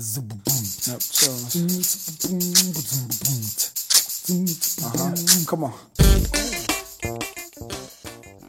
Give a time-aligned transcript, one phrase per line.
[0.00, 0.14] Uh-huh.
[5.48, 5.72] Come on.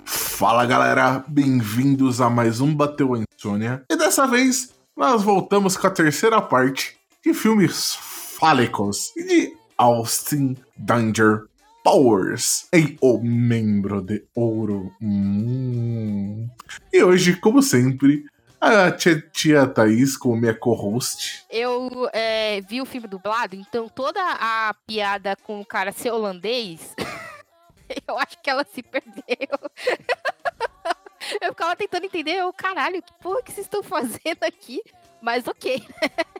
[0.06, 3.84] Fala galera, bem-vindos a mais um Bateu a Insônia.
[3.90, 6.96] E dessa vez nós voltamos com a terceira parte
[7.26, 7.96] de filmes
[8.40, 11.46] fálicos de Austin Danger
[11.84, 14.92] Powers em O Membro de Ouro.
[15.02, 16.48] Hum.
[16.94, 18.24] E hoje, como sempre,
[18.60, 21.46] a tia, tia Thaís como minha co-host.
[21.50, 26.94] Eu é, vi o filme dublado, então toda a piada com o cara ser holandês,
[28.08, 29.24] eu acho que ela se perdeu.
[31.42, 34.82] eu ficava tentando entender, o caralho, que porra que vocês estão fazendo aqui?
[35.22, 35.84] Mas ok.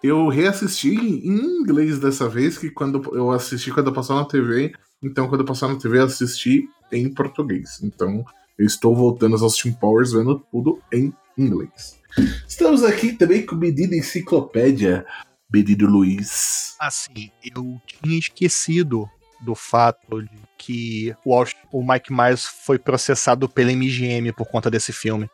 [0.02, 5.28] eu reassisti em inglês dessa vez, que quando eu assisti quando passou na TV, então
[5.28, 7.80] quando passou na TV eu assisti em português.
[7.84, 8.24] Então
[8.58, 11.99] eu estou voltando aos Austin Powers vendo tudo em inglês.
[12.48, 15.06] Estamos aqui também com o Medida Enciclopédia,
[15.52, 16.76] Medido Luiz.
[16.80, 19.10] Assim, eu tinha esquecido
[19.42, 24.92] do fato de que o, o Mike Myers foi processado pela MGM por conta desse
[24.92, 25.30] filme.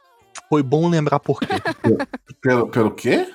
[0.49, 1.47] Foi bom lembrar por quê.
[2.41, 3.27] pelo, pelo quê?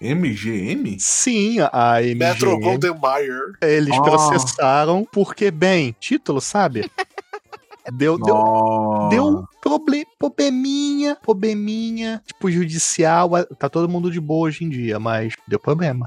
[0.00, 0.98] MGM?
[1.00, 2.14] Sim, a MGM.
[2.16, 3.52] Metro Golden Mayer.
[3.62, 4.02] Eles oh.
[4.02, 6.90] processaram porque, bem, título, sabe?
[7.92, 9.08] Deu, deu, oh.
[9.08, 13.30] deu um problem, probleminha, probleminha, tipo, judicial.
[13.58, 16.06] Tá todo mundo de boa hoje em dia, mas deu problema.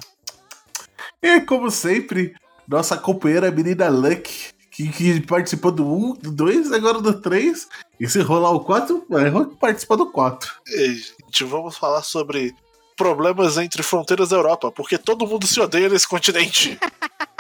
[1.22, 2.34] E como sempre,
[2.68, 7.68] nossa companheira menina Luck, que, que participou do 1, do 2, agora do 3.
[8.00, 10.50] E se rolar o 4, vai participar do 4.
[10.68, 12.56] E, gente, vamos falar sobre
[13.00, 16.78] problemas entre fronteiras da Europa, porque todo mundo se odeia nesse continente.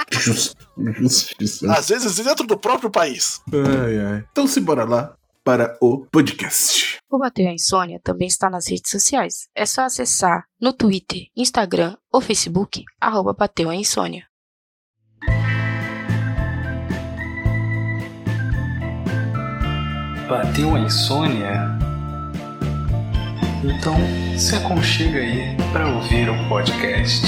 [1.70, 3.42] Às vezes dentro do próprio país.
[3.52, 4.26] Ai, ai.
[4.32, 7.00] Então se bora lá para o podcast.
[7.12, 9.50] O Bateu a Insônia também está nas redes sociais.
[9.54, 14.26] É só acessar no Twitter, Instagram ou Facebook, arroba Bateu a Insônia.
[20.30, 21.89] Bateu a insônia?
[23.61, 23.93] Então
[24.37, 27.25] se aconchega aí para ouvir o podcast.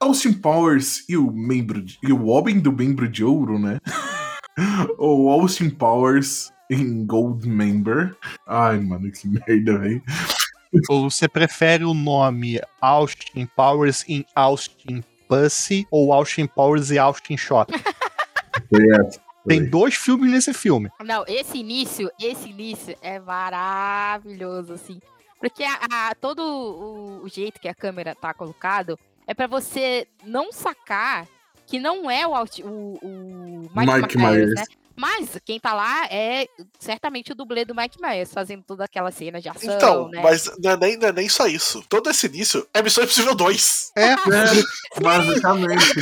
[0.00, 3.78] Austin Powers e o membro de, e o homem do membro de ouro, né?
[4.96, 8.16] Ou Austin Powers em Gold Member.
[8.46, 10.02] Ai, mano, que merda, velho.
[10.88, 17.36] Ou você prefere o nome Austin Powers em Austin Pussy ou Austin Powers e Austin
[17.36, 17.72] Shot?
[19.46, 20.90] Tem dois filmes nesse filme.
[21.04, 25.00] Não, esse início, esse início é maravilhoso, assim.
[25.38, 30.06] Porque a, a todo o, o, jeito que a câmera tá colocado é para você
[30.24, 31.26] não sacar
[31.66, 34.64] que não é o, o, o Mike, Mike Myers, Myers, né?
[35.00, 36.46] Mas quem tá lá é
[36.78, 39.74] certamente o dublê do Mike Myers, fazendo toda aquela cena de ação.
[39.74, 40.20] Então, né?
[40.22, 41.82] mas não é, nem, não é nem só isso.
[41.88, 43.92] Todo esse início é Missão Impossível 2.
[43.96, 44.16] É, é
[45.00, 45.94] basicamente.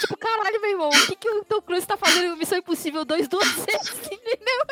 [0.00, 3.06] tipo, caralho, meu irmão, o que, que o Tom Cruise tá fazendo em Missão Impossível
[3.06, 4.66] 2 duas vezes, entendeu?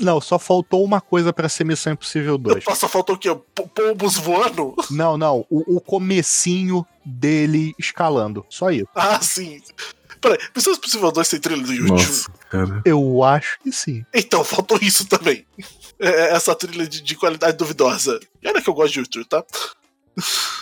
[0.00, 2.64] Não, só faltou uma coisa para ser Missão Impossível 2.
[2.64, 3.28] Só faltou o quê?
[3.54, 4.74] Pombos voando?
[4.90, 5.46] Não, não.
[5.48, 8.44] O, o comecinho dele escalando.
[8.50, 8.88] Só isso.
[8.96, 9.62] Ah, sim.
[10.20, 11.90] Peraí, Missão Impossível 2 tem trilha do YouTube?
[11.90, 12.82] Nossa, cara.
[12.84, 14.04] Eu acho que sim.
[14.14, 15.46] Então, faltou isso também.
[16.00, 18.18] É, é essa trilha de, de, qualidade duvidosa.
[18.42, 19.44] E olha que eu gosto de YouTube, tá?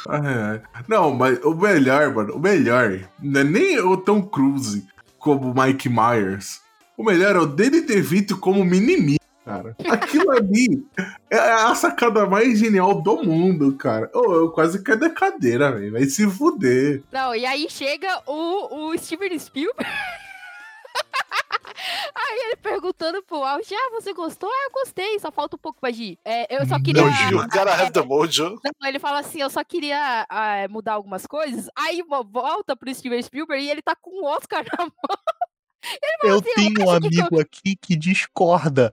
[0.08, 0.60] É.
[0.86, 4.86] Não, mas o melhor, mano, o melhor não é nem o Tom Cruise
[5.18, 6.60] como o Mike Myers.
[6.96, 9.76] O melhor é o Danny DeVito como Minimi cara.
[9.88, 10.84] Aquilo ali
[11.30, 14.10] é a sacada mais genial do mundo, cara.
[14.12, 15.92] Oh, eu quase caí da cadeira, velho.
[15.92, 17.02] Vai se fuder.
[17.12, 19.86] Não, e aí chega o, o Steven Spielberg.
[22.14, 24.48] Aí ele perguntando pro Alge, ah, você gostou?
[24.50, 26.18] Ah, eu gostei, só falta um pouco pra Gi.
[26.24, 27.02] É, eu só queria...
[27.02, 28.58] Não, you gotta have the mojo.
[28.64, 31.68] Não, ele fala assim, eu só queria uh, mudar algumas coisas.
[31.76, 35.18] Aí volta pro Steven Spielberg e ele tá com o Oscar na mão.
[36.22, 38.90] Eu assim, tenho um amigo que aqui que discorda.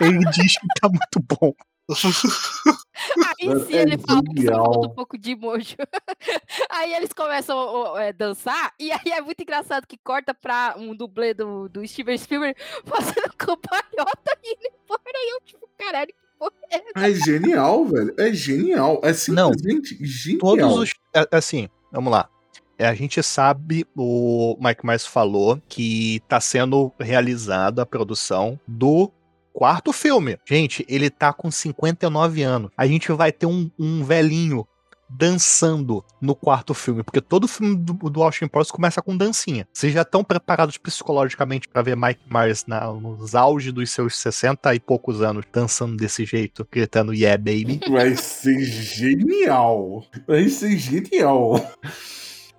[0.00, 1.54] Ele diz que tá muito bom.
[1.90, 5.76] Aí sim é ele fala que falta um pouco de mojo.
[6.70, 10.94] Aí eles começam a é, dançar, e aí é muito engraçado que corta pra um
[10.94, 15.02] dublê do, do Steven Spielberg fazendo cambalhota e indo embora.
[15.16, 18.14] E eu, tipo, caralho, que porra é É genial, velho.
[18.18, 19.00] É genial.
[19.02, 20.40] É simplesmente Não, genial.
[20.40, 20.94] Todos os.
[21.14, 22.28] É, assim, vamos lá.
[22.78, 29.10] É, a gente sabe, o Mike Myers falou que está sendo realizada a produção do
[29.52, 30.38] quarto filme.
[30.48, 32.70] Gente, ele tá com 59 anos.
[32.76, 34.64] A gente vai ter um, um velhinho
[35.10, 39.66] dançando no quarto filme, porque todo filme do, do Austin Powers começa com dancinha.
[39.72, 44.74] Vocês já estão preparados psicologicamente para ver Mike Myers na, nos auge dos seus 60
[44.74, 47.80] e poucos anos dançando desse jeito, gritando Yeah, baby?
[47.90, 50.04] Vai ser genial.
[50.26, 51.56] Vai ser genial.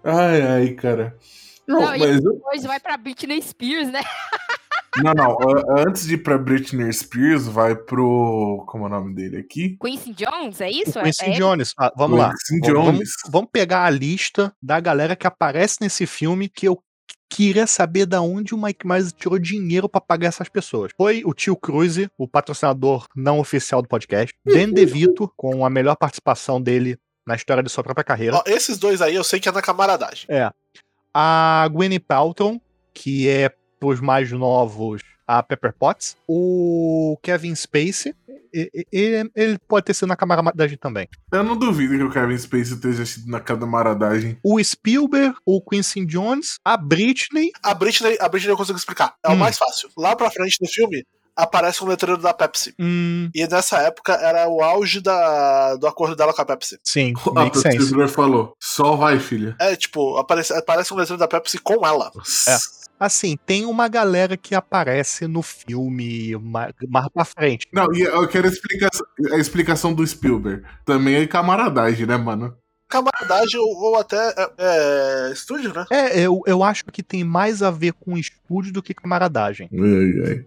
[0.03, 1.15] Ai, ai, cara.
[1.67, 4.01] Não, Não, mas e eu- depois vai pra Britney Spears, né?
[5.03, 5.37] não, não.
[5.77, 8.63] Antes de ir pra Britney Spears, vai pro.
[8.67, 9.77] Como é o nome dele aqui?
[9.81, 10.99] Quincy Jones, é isso?
[10.99, 11.73] Quincy é, é Jones.
[11.77, 12.29] Ah, vamos lá.
[12.33, 13.11] Quincy Vamos- Vamos, Jones.
[13.29, 16.81] vamos pegar a lista da galera que aparece nesse filme que eu
[17.31, 20.91] queria saber da onde o Mike Myers tirou dinheiro pra pagar essas pessoas.
[20.97, 25.95] Foi o tio Cruise, o patrocinador não oficial do podcast, Dan DeVito, com a melhor
[25.95, 28.37] participação dele na história de sua própria carreira.
[28.37, 30.25] Ó, esses dois aí eu sei que é na camaradagem.
[30.29, 30.49] É.
[31.13, 32.61] A Gwyneth Paltrow,
[32.93, 36.17] que é pros mais novos a Pepper Potts.
[36.27, 38.13] O Kevin Spacey,
[38.51, 41.07] ele, ele pode ter sido na camaradagem também.
[41.31, 44.37] Eu não duvido que o Kevin Spacey esteja sido na camaradagem.
[44.43, 47.51] O Spielberg, o Quincy Jones, a Britney.
[47.63, 49.15] A Britney, a Britney eu consigo explicar.
[49.23, 49.35] É o Hum.
[49.37, 49.89] mais fácil.
[49.97, 51.05] Lá pra frente do filme,
[51.43, 52.73] aparece um letreiro da Pepsi.
[52.79, 56.77] Hum, E nessa época era o auge da, do acordo dela com a Pepsi.
[56.83, 57.77] sim, A sense.
[57.77, 59.55] Priscila falou: só vai, filha.
[59.59, 62.11] É, tipo, aparece, aparece um letreiro da Pepsi com ela.
[62.47, 62.57] É.
[62.99, 67.65] Assim, tem uma galera que aparece no filme ma- mais pra frente.
[67.71, 70.63] Não, e eu quero a explicação, a explicação do Spielberg.
[70.85, 72.53] Também é camaradagem, né, mano?
[72.89, 75.85] Camaradagem ou, ou até é, é, estúdio, né?
[75.91, 79.69] É, eu, eu acho que tem mais a ver com estúdio do que camaradagem.
[79.71, 80.45] Ai, ai.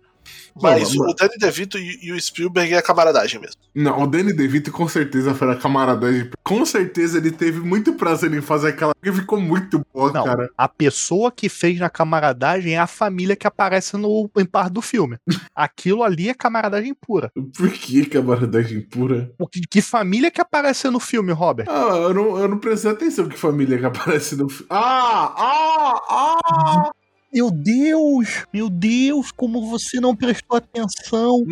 [0.60, 3.56] Mas Não, o Danny DeVito e, e o Spielberg é camaradagem mesmo.
[3.74, 6.30] Não, o Danny DeVito com certeza foi a camaradagem.
[6.42, 8.94] Com certeza ele teve muito prazer em fazer aquela.
[8.94, 10.50] Porque ficou muito boa, Não, cara.
[10.56, 14.82] a pessoa que fez na camaradagem é a família que aparece no em parte do
[14.82, 15.16] filme.
[15.54, 17.32] Aquilo ali é camaradagem pura.
[17.56, 19.32] Por que camaradagem pura?
[19.38, 21.66] O que, que família que aparece no filme, Robert?
[21.68, 24.66] Ah, eu não, eu não prestei atenção que família que aparece no filme.
[24.70, 25.34] Ah!
[25.36, 26.00] Ah!
[26.10, 26.92] Ah!
[27.32, 28.44] Meu Deus!
[28.52, 31.42] Meu Deus, como você não prestou atenção?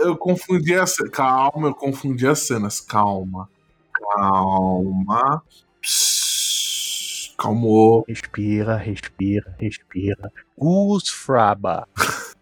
[0.00, 2.80] Eu confundi as Calma, eu confundi as cenas.
[2.80, 3.48] Calma.
[4.14, 5.42] Calma.
[5.80, 8.04] Psss, Calmou.
[8.06, 10.30] Respira, respira, respira.
[10.58, 11.88] Gus Fraba.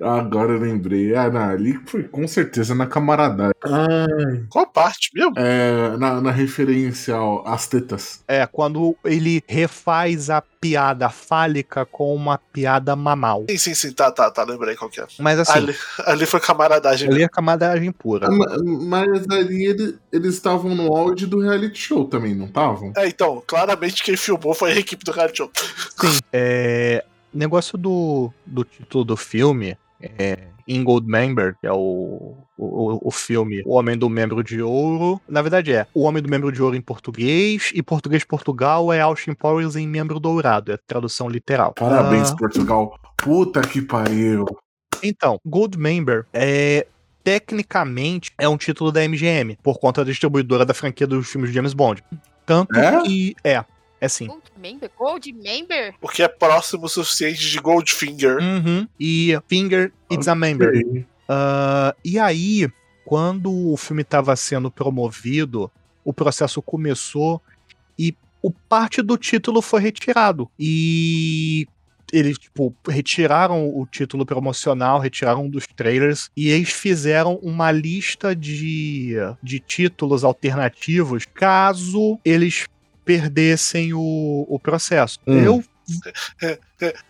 [0.00, 1.14] Agora eu lembrei.
[1.14, 3.52] Ah, não, ali foi com certeza na camaradagem.
[3.64, 4.44] Ai.
[4.48, 5.34] Qual parte mesmo?
[5.36, 8.22] É, na, na referência ao, às tetas.
[8.28, 13.44] É, quando ele refaz a piada fálica com uma piada mamal.
[13.50, 15.06] Sim, sim, sim, tá, tá, tá, lembrei qual que é.
[15.18, 15.74] Mas assim, Ali,
[16.04, 18.26] ali foi camaradagem ali é camaradagem pura.
[18.26, 18.56] Ah, ma-
[19.08, 22.92] Mas ali ele- eles estavam no áudio do reality show também, não estavam?
[22.96, 25.50] É, então, claramente quem filmou foi a equipe do reality show.
[25.98, 26.18] Sim.
[26.32, 33.08] É, negócio do, do título do filme é In Gold Member, que é o, o,
[33.08, 35.20] o filme O Homem do Membro de Ouro.
[35.28, 39.00] Na verdade é O Homem do Membro de Ouro em português, e Português Portugal é
[39.00, 41.74] Austin Powers em Membro Dourado, é tradução literal.
[41.74, 42.98] Parabéns, Ah, Portugal.
[43.16, 44.46] Puta que pariu.
[45.02, 46.86] então, Gold Member é.
[47.22, 51.54] Tecnicamente é um título da MGM, por conta da distribuidora da franquia dos filmes de
[51.54, 52.02] James Bond.
[52.46, 53.02] Tanto É?
[53.02, 53.34] que.
[53.44, 53.62] É,
[54.00, 54.28] é sim.
[54.60, 54.90] Gold Member?
[54.96, 55.94] Gold Member?
[56.00, 58.38] Porque é próximo o suficiente de Goldfinger.
[58.38, 58.86] Uhum.
[58.98, 61.06] E Finger It's a Member.
[61.28, 62.70] Ah, e aí,
[63.04, 65.70] quando o filme estava sendo promovido,
[66.04, 67.40] o processo começou
[67.98, 70.50] e o parte do título foi retirado.
[70.58, 71.66] E
[72.12, 79.14] eles, tipo, retiraram o título promocional, retiraram dos trailers e eles fizeram uma lista de,
[79.42, 82.66] de títulos alternativos caso eles
[83.04, 85.18] perdessem o, o processo.
[85.26, 85.38] Hum.
[85.44, 85.64] Eu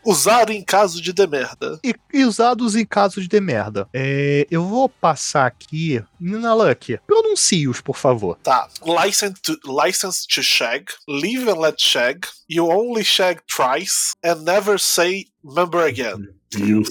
[0.04, 1.78] Usado em caso de demerda.
[1.84, 3.88] e, e usados em caso de de merda.
[3.92, 6.02] É, eu vou passar aqui.
[6.18, 8.36] Nina Luck, pronuncie-os, por favor.
[8.42, 8.68] Tá.
[9.04, 10.86] License to, license to shag.
[11.06, 12.26] Live and let shag.
[12.48, 14.14] You only shag thrice.
[14.24, 16.28] And never say member again.
[16.52, 16.88] Deus.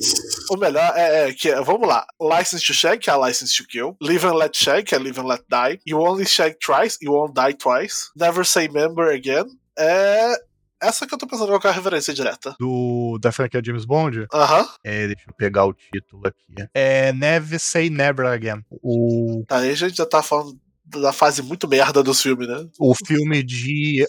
[0.50, 2.06] O melhor é, é que é, vamos lá.
[2.22, 3.96] License to shag, que é a license to kill.
[4.02, 5.80] Live and let shag, que é live and let die.
[5.86, 8.10] You only shag twice, you won't die twice.
[8.16, 9.46] Never say member again.
[9.78, 10.34] É.
[10.82, 12.56] Essa que eu tô pensando qual que é a referência direta.
[12.58, 14.26] Do, da franquia James Bond.
[14.34, 14.66] Aham.
[14.82, 16.70] É, deixa eu pegar o título aqui.
[16.74, 18.64] É Never Say Never Again.
[18.72, 22.66] O, Tá, Aí a gente já tá falando da fase muito merda dos filmes, né?
[22.80, 24.06] o filme de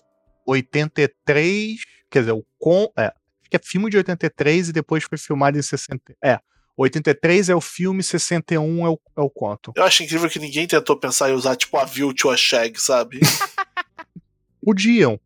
[0.46, 1.80] 83.
[2.08, 2.90] Quer dizer, o com.
[2.96, 3.12] É,
[3.50, 6.14] que é filme de 83 e depois foi filmado em 60.
[6.22, 6.38] É.
[6.76, 9.72] 83 é o filme, 61 é o, é o conto.
[9.76, 12.80] Eu acho incrível que ninguém tentou pensar em usar, tipo, a view to a shag,
[12.80, 13.20] sabe?
[14.64, 15.20] Podiam.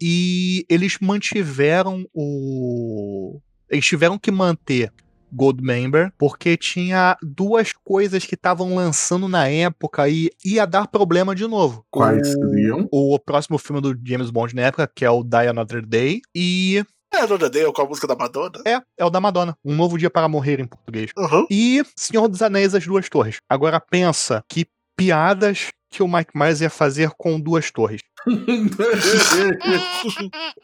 [0.00, 3.40] E eles mantiveram o.
[3.70, 4.92] Eles tiveram que manter
[5.32, 11.46] Goldmember, porque tinha duas coisas que estavam lançando na época e ia dar problema de
[11.46, 11.84] novo.
[11.90, 12.88] Quais o, seriam?
[12.92, 16.84] o próximo filme do James Bond na época, que é o Die Another Day, e
[17.14, 18.62] É, Dona Dale com a música da Madonna.
[18.66, 21.10] é, é o da Madonna, Um Novo Dia para Morrer em português.
[21.16, 21.46] Uhum.
[21.50, 23.36] E Senhor dos Anéis, As Duas Torres.
[23.48, 24.66] Agora pensa que
[24.96, 28.00] piadas que o Mike Myers ia fazer com Duas Torres.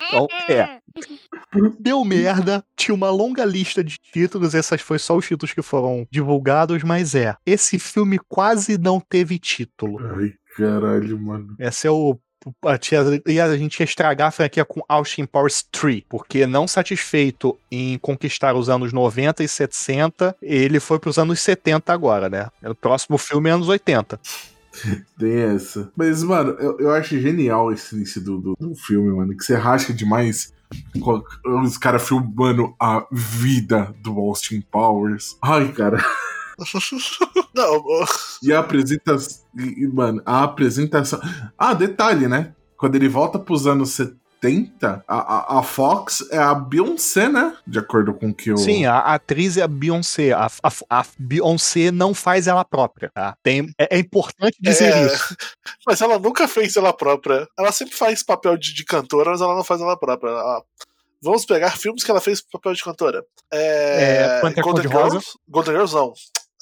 [0.09, 0.79] Então, é.
[1.79, 6.07] Deu merda, tinha uma longa lista de títulos, essas foi só os títulos que foram
[6.11, 7.35] divulgados, mas é.
[7.45, 9.99] Esse filme quase não teve título.
[10.17, 11.55] Ai, caralho, mano.
[11.59, 12.19] Esse é o.
[12.65, 16.67] A, tia- e a gente ia estragar a franquia com Austin Powers 3, porque não
[16.69, 22.49] satisfeito em conquistar os anos 90 e 60, ele foi pros anos 70 agora, né?
[22.65, 24.19] O próximo filme é anos 80.
[25.19, 25.91] Tem essa.
[25.97, 29.37] Mas, mano, eu, eu acho genial esse início do, do, do filme, mano.
[29.37, 30.53] Que você racha demais
[31.65, 35.37] os caras filmando a vida do Austin Powers.
[35.43, 35.99] Ai, cara.
[37.55, 37.83] Não,
[38.43, 39.43] E a apresentação.
[39.93, 41.21] Mano, a apresentação.
[41.57, 42.55] Ah, detalhe, né?
[42.77, 47.57] Quando ele volta pros anos 70, a, a, a Fox é a Beyoncé, né?
[47.67, 48.57] De acordo com o que eu.
[48.57, 50.33] Sim, a, a atriz é a Beyoncé.
[50.33, 53.37] A, a, a Beyoncé não faz ela própria, tá?
[53.43, 55.07] Tem, é, é importante dizer É.
[55.07, 55.37] isso.
[55.87, 57.49] mas ela nunca fez ela própria.
[57.59, 60.31] Ela sempre faz papel de, de cantora, mas ela não faz ela própria.
[60.31, 60.63] Ela-
[61.21, 63.25] Vamos pegar filmes que ela fez papel de cantora.
[63.53, 64.41] É.
[64.41, 64.89] É, Golden.
[64.89, 65.27] Girls?
[65.49, 66.13] Golden Girls não.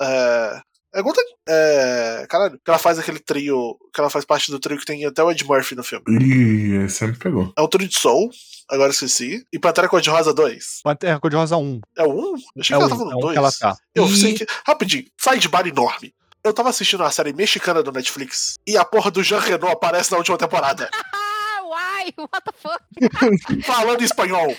[0.01, 0.61] É.
[0.95, 1.25] É Golden.
[1.49, 2.27] É.
[2.29, 2.59] Caralho.
[2.65, 3.77] Que ela faz aquele trio.
[3.93, 6.05] Que ela faz parte do trio que tem até o Ed Murphy no filme.
[6.09, 7.53] Ih, esse me pegou.
[7.57, 8.31] É o trio de Soul,
[8.71, 9.45] agora esqueci.
[9.53, 10.81] E Pantera Cor-de-Rosa 2.
[10.83, 11.81] Pantera Cor-de-Rosa 1.
[11.99, 12.13] É o 1?
[12.15, 13.33] Eu achei É que ela tava é no o 2.
[13.33, 13.77] que ela tá.
[13.95, 14.47] Eu E- sei que.
[14.67, 16.15] Rapidinho, sidebar enorme.
[16.43, 20.13] Eu tava assistindo uma série mexicana do Netflix e a porra do Jean Reno aparece
[20.13, 20.89] na última temporada.
[22.19, 23.63] Uai, what the fuck?
[23.65, 24.55] falando espanhol.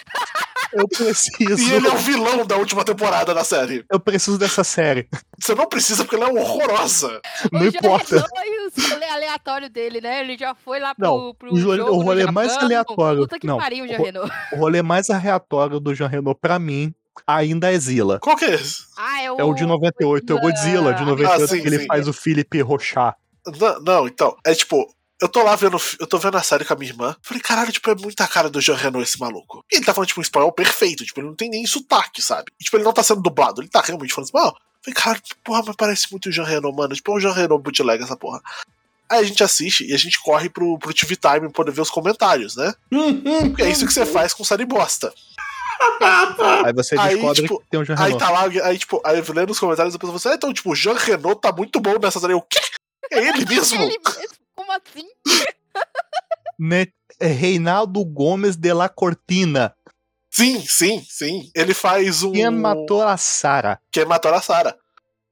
[0.74, 1.62] Eu preciso.
[1.62, 3.86] E ele é o vilão da última temporada da série.
[3.90, 5.08] Eu preciso dessa série.
[5.40, 7.22] Você não precisa porque ela é horrorosa.
[7.52, 8.18] Não o importa.
[8.18, 10.20] Jean Renault e os rolê aleatório dele, né?
[10.22, 12.66] Ele já foi lá pro, Não, pro o rolê- jogo o no rolê mais Japão.
[12.66, 14.34] aleatório- Puta que não, pariu, Jean o- Renault.
[14.52, 16.94] O rolê mais aleatório do Jean Renault pra mim
[17.26, 18.20] ainda é Zilla.
[18.20, 18.84] Qual que é esse?
[18.98, 19.38] Ah, é o...
[19.40, 21.86] É o de 98, é o Godzilla de 98, Ah, sim, que ele sim.
[21.88, 23.16] faz o Philip Rochar.
[23.60, 24.86] Não, não, então, é tipo,
[25.22, 27.16] eu tô lá vendo, eu tô vendo a série com a minha irmã.
[27.22, 29.64] Falei, caralho, tipo, é muita cara do Jean Reno esse maluco.
[29.72, 32.52] E ele tá falando, tipo, um espanhol perfeito, tipo, ele não tem nem sotaque, sabe?
[32.60, 34.56] E, tipo, ele não tá sendo dublado, ele tá realmente falando espanhol.
[34.84, 36.94] Falei, caralho, porra, mas parece muito o Jean Reno, mano.
[36.94, 38.42] Tipo, é o Jean Reno bootleg essa porra.
[39.10, 41.82] Aí a gente assiste e a gente corre pro, pro TV Time pra poder ver
[41.82, 42.74] os comentários, né?
[43.50, 45.14] Porque é isso que você faz com série bosta.
[46.66, 48.20] Aí você Aí, descobre tipo, que tem o Jean Aí Renault.
[48.20, 50.54] tá lá, aí, tipo, aí eu lendo os comentários, a pessoa fala assim, ah, então,
[50.54, 52.34] tipo, o Jean Renault tá muito bom nessa série.
[52.34, 52.60] O quê?
[53.12, 53.82] É ele mesmo?
[53.82, 54.47] Ele mesmo?
[54.68, 55.08] Como assim?
[56.60, 59.74] Ne- é Reinaldo Gomes de la Cortina.
[60.30, 61.50] Sim, sim, sim.
[61.56, 62.32] Ele faz um.
[62.34, 63.80] Quem matou a Sara?
[63.92, 64.76] Quem matou a Sarah.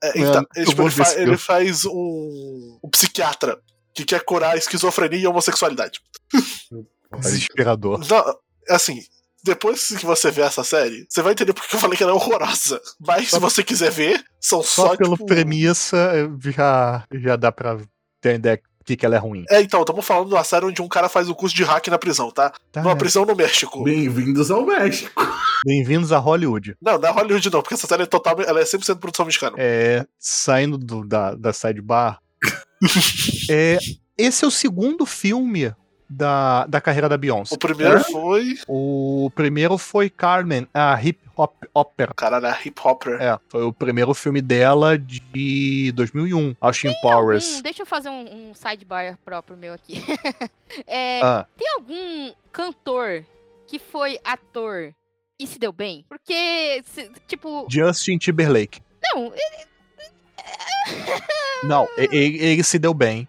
[0.01, 3.60] É, então, Mano, ele, tipo, ele, fa- ele faz um, um psiquiatra
[3.94, 6.00] que quer curar a esquizofrenia e homossexualidade.
[7.20, 8.00] Desesperador.
[8.10, 8.39] Não,
[8.70, 9.01] assim,
[9.44, 12.12] depois que você vê essa série, você vai entender porque que eu falei que ela
[12.12, 12.82] é horrorosa.
[13.00, 15.25] Mas Só- se você quiser ver, são Só, só, pela tipo...
[15.25, 17.77] premissa eh, já, já dá pra
[18.22, 19.44] ter ideia que, que ela é ruim.
[19.50, 21.88] É, então, estamos falando de uma série onde um cara faz o curso de hack
[21.88, 22.51] na prisão, tá?
[22.72, 23.00] Tá, Numa né?
[23.00, 23.84] prisão no México.
[23.84, 25.27] Bem-vindos ao México.
[25.65, 26.75] Bem-vindos a Hollywood.
[26.80, 29.56] Não, não é Hollywood não, porque essa série é total, ela é 100% produção mexicana.
[29.58, 32.20] É, saindo do- da, da sidebar.
[33.50, 33.80] é,
[34.18, 35.74] esse é o segundo filme
[36.10, 37.56] da, da carreira da Beyoncé.
[37.56, 38.04] O primeiro É?
[38.04, 38.58] foi.
[38.68, 42.14] O primeiro foi Carmen, a hip hop opera.
[42.16, 43.22] Caralho, a hip hopper.
[43.22, 47.58] É, foi o primeiro filme dela de 2001, Austin Powers.
[47.58, 50.02] Hum, deixa eu fazer um, um sidebar próprio meu aqui.
[50.88, 53.24] É, Ah, Tem algum cantor
[53.68, 54.94] que foi ator
[55.40, 56.04] e se deu bem?
[56.10, 58.82] Porque, se- tipo, Justin Timberlake.
[59.04, 59.32] não,
[61.64, 63.28] Não, e- e- ele, se deu bem.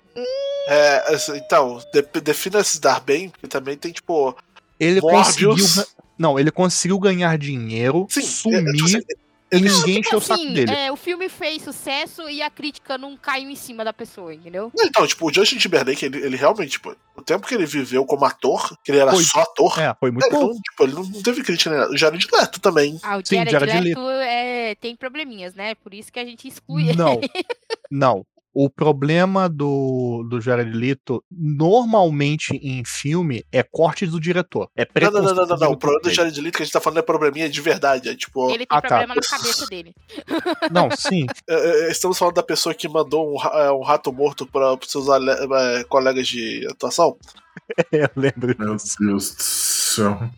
[0.67, 4.37] É, assim, então, de- defina se dar bem, porque também tem, tipo.
[4.79, 5.75] Ele Morbius.
[5.77, 5.87] conseguiu.
[6.19, 10.19] Não, ele conseguiu ganhar dinheiro, Sim, é, sumir tipo assim, e ele- ninguém tipo encheu
[10.19, 10.73] o saco assim, dele.
[10.73, 14.73] é, o filme fez sucesso e a crítica não caiu em cima da pessoa, entendeu?
[14.81, 18.25] Então, tipo, o Justin Timberlake, ele, ele realmente, tipo, o tempo que ele viveu como
[18.25, 19.23] ator, que ele era Foi.
[19.25, 20.47] só ator, É, foi muito ele, bom.
[20.49, 21.93] não, tipo, ele não teve crítica nem nada.
[21.93, 22.99] O Jared Leto também.
[23.03, 25.75] Ah, o Sim, Jared, Jared Leto é, tem probleminhas, né?
[25.77, 26.97] Por isso que a gente exclui ele.
[26.99, 27.21] Não,
[27.91, 28.27] não.
[28.59, 34.71] O problema do, do Jared Leto, normalmente em filme, é corte do diretor.
[34.75, 35.71] É Não, não, não, não, não, não.
[35.73, 36.11] O problema do.
[36.11, 38.09] Jared Leto que a gente tá falando é probleminha de verdade.
[38.09, 38.89] É tipo, Ele tem Ah, tá.
[38.89, 39.95] problema na cabeça dele.
[40.73, 41.27] Não, sim.
[41.47, 44.91] é, é, estamos falando da pessoa que mandou um, é, um rato morto para os
[44.91, 47.15] seus é, colegas de atuação.
[47.93, 48.97] Eu lembro Meu disso.
[48.99, 50.31] Deus do céu.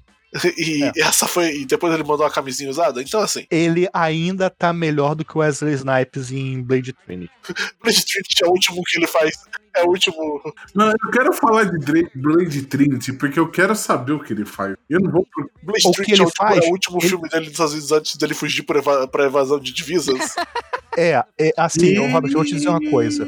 [0.59, 0.93] E É.
[1.01, 1.61] essa foi.
[1.61, 3.01] E depois ele mandou a camisinha usada.
[3.03, 7.33] Então, assim, Ele ainda tá melhor do que o Wesley Snipes em Blade Trinity.
[7.83, 9.35] Blade Trinity é o último que ele faz.
[9.75, 10.43] É o último.
[10.75, 11.79] Não, eu quero falar de
[12.15, 14.77] Blade Trinity, porque eu quero saber o que ele faz.
[14.91, 15.27] Eu não vou.
[15.63, 17.43] Blade O que Trinity é, ele o último, faz, é o último ele- filme dele
[17.45, 20.19] nos Estados Unidos antes dele fugir pra, eva pra evasão de divisas.
[21.01, 23.25] É, é assim, ô, Robert, eu vou te dizer uma coisa.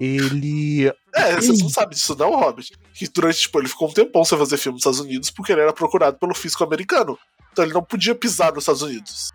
[0.00, 0.92] Ele.
[1.14, 2.72] É, você não sabe disso, não, Hobbit.
[2.94, 5.62] Que durante, tipo, ele ficou um tempão sem fazer filme nos Estados Unidos porque ele
[5.62, 7.18] era procurado pelo fisco americano.
[7.50, 9.30] Então ele não podia pisar nos Estados Unidos.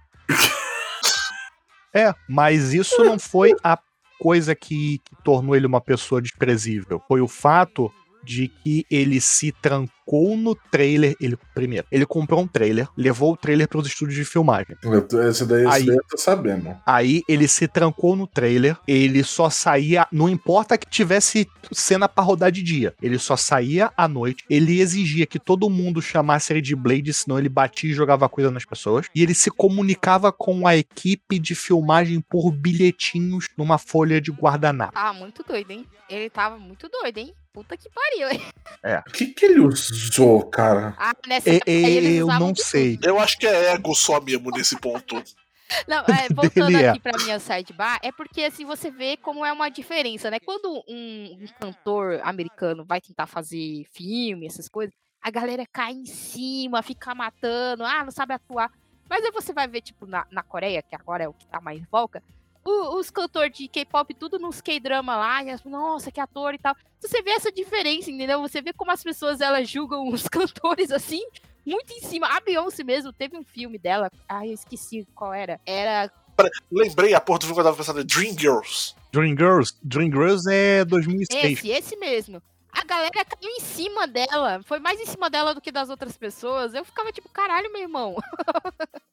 [1.93, 3.79] É, mas isso não foi a
[4.19, 7.01] coisa que, que tornou ele uma pessoa desprezível.
[7.07, 7.91] Foi o fato
[8.27, 11.15] de que ele se trancou no trailer.
[11.19, 14.75] Ele, primeiro, ele comprou um trailer, levou o trailer para os estúdios de filmagem.
[14.81, 16.75] Tô- Esse daí, esse Aí- daí eu tô sabendo.
[16.86, 22.24] Aí ele se trancou no trailer, ele só saía, não importa que tivesse cena pra
[22.24, 26.62] rodar de dia, ele só saía à noite, ele exigia que todo mundo chamasse ele
[26.62, 30.65] de Blade, senão ele batia e jogava coisa nas pessoas, e ele se comunicava com
[30.67, 34.93] a equipe de filmagem por bilhetinhos numa folha de guardanapo.
[34.93, 35.86] Tava muito doido, hein?
[36.10, 37.34] Ele tava muito doido, hein?
[37.57, 38.39] Puta que pariu, hein?
[39.07, 40.95] O que, que ele usou, cara?
[40.99, 42.99] Ah, nessa E- época eu não sei.
[43.01, 45.15] Eu acho que é ego só mesmo nesse ponto.
[45.87, 46.89] Não, é, voltando Dele é.
[46.89, 50.39] aqui pra minha sidebar, é porque assim você vê como é uma diferença, né?
[50.39, 56.05] Quando um, um cantor americano vai tentar fazer filme, essas coisas, a galera cai em
[56.05, 58.71] cima, fica matando, ah, não sabe atuar.
[59.09, 61.59] Mas aí você vai ver, tipo, na, na Coreia, que agora é o que tá
[61.59, 62.23] mais em voga,
[62.69, 66.57] o- os cantores de K-pop, tudo nos K-drama lá, e as, nossa, que ator e
[66.57, 66.75] tal.
[67.00, 68.41] Você vê essa diferença, entendeu?
[68.41, 71.21] Você vê como as pessoas elas julgam os cantores assim,
[71.65, 72.27] muito em cima.
[72.27, 75.59] A Beyoncé mesmo, teve um filme dela, ai, eu esqueci qual era.
[75.65, 76.12] Era
[76.71, 78.93] Lembrei a porra do filme que eu tava pensando, é Dream Girls.
[79.12, 81.57] Dreamgirls, Dreamgirls é 2006.
[81.59, 82.41] esse, esse mesmo.
[82.79, 84.62] A galera caiu em cima dela.
[84.65, 86.74] Foi mais em cima dela do que das outras pessoas.
[86.75, 88.15] Eu ficava tipo, caralho, meu irmão.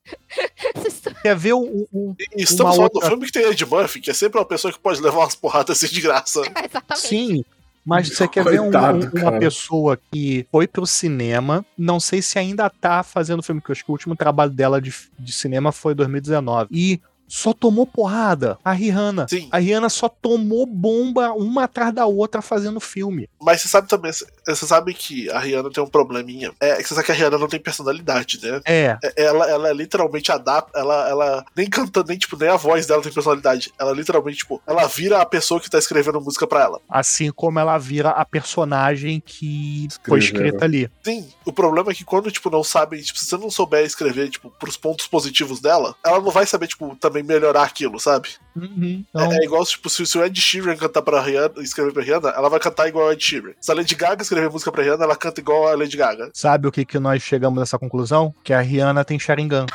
[1.22, 4.14] Quer ver o, o- estamos falando do outra- filme que tem Ed Murphy, que é
[4.14, 6.42] sempre uma pessoa que pode levar umas porradas assim de graça.
[6.62, 7.06] Exatamente.
[7.08, 7.44] Sim,
[7.84, 12.20] mas você quer ver um- Coitado, um- uma pessoa que foi pro cinema, não sei
[12.20, 15.32] se ainda tá fazendo filme, porque eu acho que o último trabalho dela de, de
[15.32, 16.68] cinema foi 2019.
[16.70, 18.58] E só tomou porrada.
[18.64, 19.26] A Rihanna.
[19.28, 19.48] Sim.
[19.50, 23.28] A Rihanna só tomou bomba uma atrás da outra fazendo filme.
[23.40, 26.52] Mas você sabe também, você sabe que a Rihanna tem um probleminha.
[26.60, 28.60] É que você sabe que a Rihanna não tem personalidade, né?
[28.64, 32.86] É, É- Ela, ela literalmente adapta, ela, ela nem cantando, nem, tipo, nem a voz
[32.86, 33.72] dela tem personalidade.
[33.78, 36.80] Ela literalmente, tipo, ela vira a pessoa que tá escrevendo música pra ela.
[36.88, 40.46] assim como ela vira a personagem que foi Escreveram.
[40.56, 40.90] escrita ali.
[41.04, 44.28] Sim, o problema é que quando, tipo, não sabem, tipo, se você não souber escrever,
[44.30, 48.30] tipo, pros pontos positivos dela, ela não vai saber, tipo, também melhorar aquilo, sabe?
[48.56, 51.92] Uhum, É- então, É, igual, tipo, se, se o Ed Sheeran cantar pra Rihanna, escrever
[51.92, 53.52] pra Rihanna, ela vai cantar igual a Ed Sheeran.
[53.60, 56.30] Se a Lady Gaga escrever música pra Rihanna, ela canta igual a Lady Gaga.
[56.34, 58.34] sabe o que, que nós chegamos nessa conclusão?
[58.42, 59.66] Que a Rihanna tem Sharingan.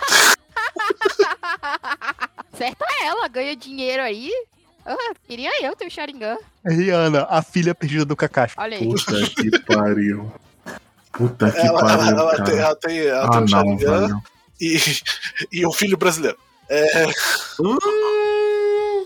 [2.58, 4.30] Certa ela, ganha dinheiro aí.
[4.86, 4.96] Ah,
[5.28, 6.38] queria eu ter o Sharingan.
[6.66, 8.56] Rihanna, a filha perdida do Kakashi.
[8.58, 8.88] Olha aí.
[8.88, 10.32] Puta que pariu.
[11.12, 12.44] Puta que Ela, pariu, ela cara.
[12.44, 14.22] tem, ela tem, ela ah, tem um não, Sharingan velho.
[14.60, 14.78] e,
[15.62, 16.38] e um filho brasileiro.
[16.70, 17.06] É,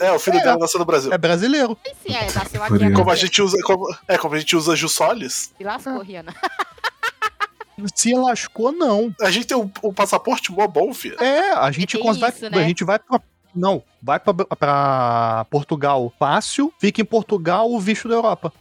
[0.01, 0.43] é o filho É.
[0.43, 1.13] dela nasceu no Brasil.
[1.13, 1.77] É brasileiro.
[1.85, 2.91] Esse é, nasceu aqui.
[2.91, 6.33] Como a gente usa, como, é, como a gente usa Jus Solis, Se lascou, Rihanna.
[7.95, 9.13] Se lascou, não.
[9.19, 11.21] a gente tem um, um passaporte mó bom, filho.
[11.21, 12.57] É, a gente, cons- vai, isso, né?
[12.59, 13.19] a gente vai pra.
[13.55, 18.51] Não, vai pra, pra Portugal fácil, fica em Portugal o visto da Europa.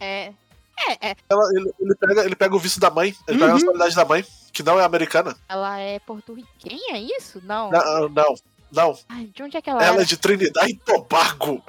[0.00, 0.32] É.
[0.78, 1.16] É, é.
[1.28, 3.54] Ela- ele, ele pega, ele pega o visto da mãe, ele pega a Uhum.
[3.54, 5.36] nacionalidade da mãe, que não é americana.
[5.48, 7.40] Ela é porto-riquenha, é isso?
[7.44, 7.70] Não.
[7.70, 8.34] Não, não,
[8.72, 8.98] não.
[9.08, 10.02] Ai, de onde é que ela, Ela era?
[10.02, 11.62] é de Trinidad e Tobago.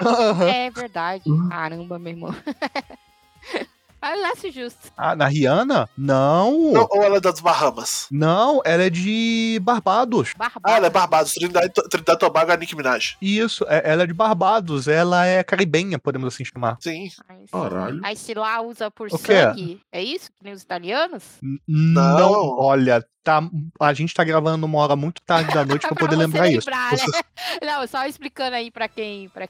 [0.50, 1.22] É verdade.
[1.30, 1.48] Hum.
[1.48, 2.34] Caramba, meu irmão.
[4.06, 4.92] Mas lance justo.
[4.98, 5.88] Ah, na Rihanna?
[5.96, 6.72] Não.
[6.72, 8.06] Não, ou ela é das Bahamas.
[8.10, 10.34] Não, ela é de Barbados.
[10.38, 10.92] Ah, ela é Barbados.
[10.92, 11.32] Barbados.
[11.32, 13.16] Trinidad, e To- Trinidad e Tobago é a Nick Minaj.
[13.22, 14.88] Isso, é- ela é de Barbados.
[14.88, 16.76] Ela é caribenha, podemos assim chamar.
[16.80, 17.08] Sim.
[17.26, 18.00] Aí, Caralho.
[18.04, 19.40] aí se lá usa por O quê?
[19.42, 20.30] sangue, é isso?
[20.36, 21.22] Que nem os italianos?
[21.42, 22.18] N- Não.
[22.18, 22.58] Não.
[22.58, 23.40] olha, tá,
[23.80, 26.68] a gente tá gravando uma hora muito tarde da noite pra poder você lembrar isso.
[26.68, 27.22] lembrar, né?
[27.64, 29.48] Não, só explicando aí pra quem, para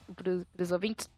[0.60, 1.08] os ouvintes,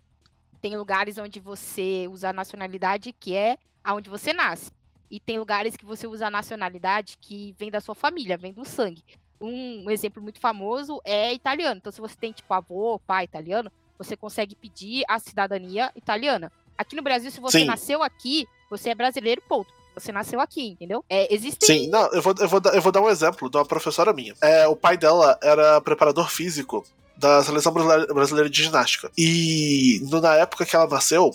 [0.61, 4.71] tem lugares onde você usa a nacionalidade que é aonde você nasce.
[5.11, 8.65] E tem lugares que você usa a nacionalidade que vem da sua família, vem do
[8.65, 9.05] sangue.
[9.41, 11.77] Um exemplo muito famoso é italiano.
[11.79, 16.51] Então, se você tem, tipo, avô, pai italiano, você consegue pedir a cidadania italiana.
[16.77, 17.65] Aqui no Brasil, se você Sim.
[17.67, 19.73] nasceu aqui, você é brasileiro, ponto.
[19.95, 21.05] Você nasceu aqui, entendeu?
[21.09, 23.57] É, existem Sim, não, eu vou, eu, vou, dar- eu vou dar um exemplo de
[23.57, 24.35] uma professora minha.
[24.43, 26.85] É, o pai dela era preparador físico
[27.17, 29.11] da seleção brasileira, de ginástica.
[29.17, 31.35] E na época que ela nasceu,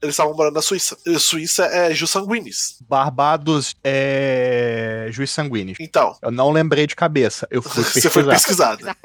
[0.00, 0.96] eles estavam morando na Suíça.
[1.06, 2.76] E Suíça é jus sanguinis.
[2.88, 5.08] Barbados é.
[5.10, 5.74] Juiz sanguíneo.
[5.80, 7.46] Então, Eu não lembrei de cabeça.
[7.50, 8.76] Eu fui você foi pesquisar.
[8.76, 8.96] pesquisado.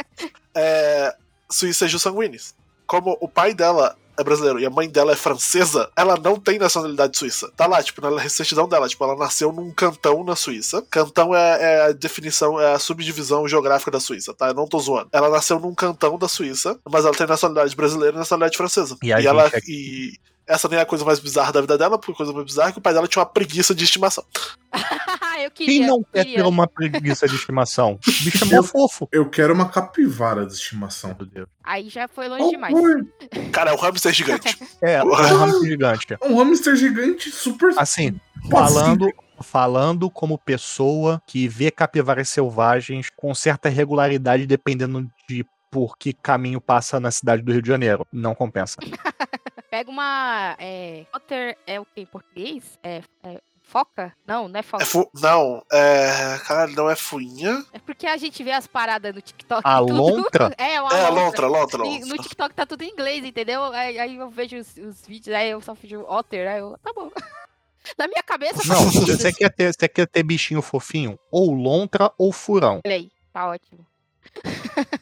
[0.53, 1.15] É,
[1.49, 2.53] Suíça é jus sanguinis.
[2.91, 6.59] Como o pai dela é brasileiro e a mãe dela é francesa, ela não tem
[6.59, 7.49] nacionalidade suíça.
[7.55, 8.89] Tá lá, tipo, na certidão dela.
[8.89, 10.83] Tipo, ela nasceu num cantão na Suíça.
[10.91, 14.49] Cantão é, é a definição, é a subdivisão geográfica da Suíça, tá?
[14.49, 15.07] Eu não tô zoando.
[15.13, 18.97] Ela nasceu num cantão da Suíça, mas ela tem nacionalidade brasileira e nacionalidade francesa.
[19.01, 19.45] E a ela.
[19.47, 20.13] aqui- E
[20.45, 22.69] essa nem é a coisa mais bizarra da vida dela, porque a coisa mais bizarra
[22.69, 24.25] é que o pai dela tinha uma preguiça de estimação.
[25.39, 25.79] eu queria.
[25.79, 26.43] Quem não quer queria.
[26.43, 27.99] ter uma preguiça de estimação?
[28.07, 29.07] O bicho é mó fofo.
[29.11, 31.15] Eu quero uma capivara de estimação.
[31.17, 31.47] Meu Deus.
[31.63, 32.73] Aí já foi longe Oh, demais.
[32.73, 33.03] oi.
[33.51, 34.57] Cara, é um hamster gigante.
[34.81, 36.07] É, um hamster gigante.
[36.23, 37.73] Um hamster gigante super.
[37.77, 45.97] Assim, falando, falando como pessoa que vê capivaras selvagens com certa regularidade, dependendo de por
[45.97, 48.05] que caminho passa na cidade do Rio de Janeiro.
[48.11, 48.75] Não compensa.
[49.71, 50.55] Pega uma.
[50.59, 52.77] É, otter é o que em português?
[52.83, 53.39] É, é
[53.71, 54.13] foca?
[54.27, 54.83] Não, não é foca.
[54.83, 55.09] É fu...
[55.15, 56.37] Não, é.
[56.45, 57.65] Caralho, não é fuinha.
[57.71, 59.61] É porque a gente vê as paradas no TikTok.
[59.63, 60.53] A tudo- lontra?
[60.59, 61.47] É, uma É, lontra.
[61.47, 62.23] lontra, lontra, E no lontra.
[62.23, 63.63] TikTok tá tudo em inglês, entendeu?
[63.73, 66.77] Aí, aí eu vejo os, os vídeos, aí eu só vejo otter, aí eu.
[66.83, 67.09] Tá bom.
[67.97, 71.17] Na minha cabeça, Não, você quer ter, você quer ter bichinho fofinho?
[71.31, 72.79] Ou lontra ou furão.
[72.85, 73.85] Olha aí, tá ótimo.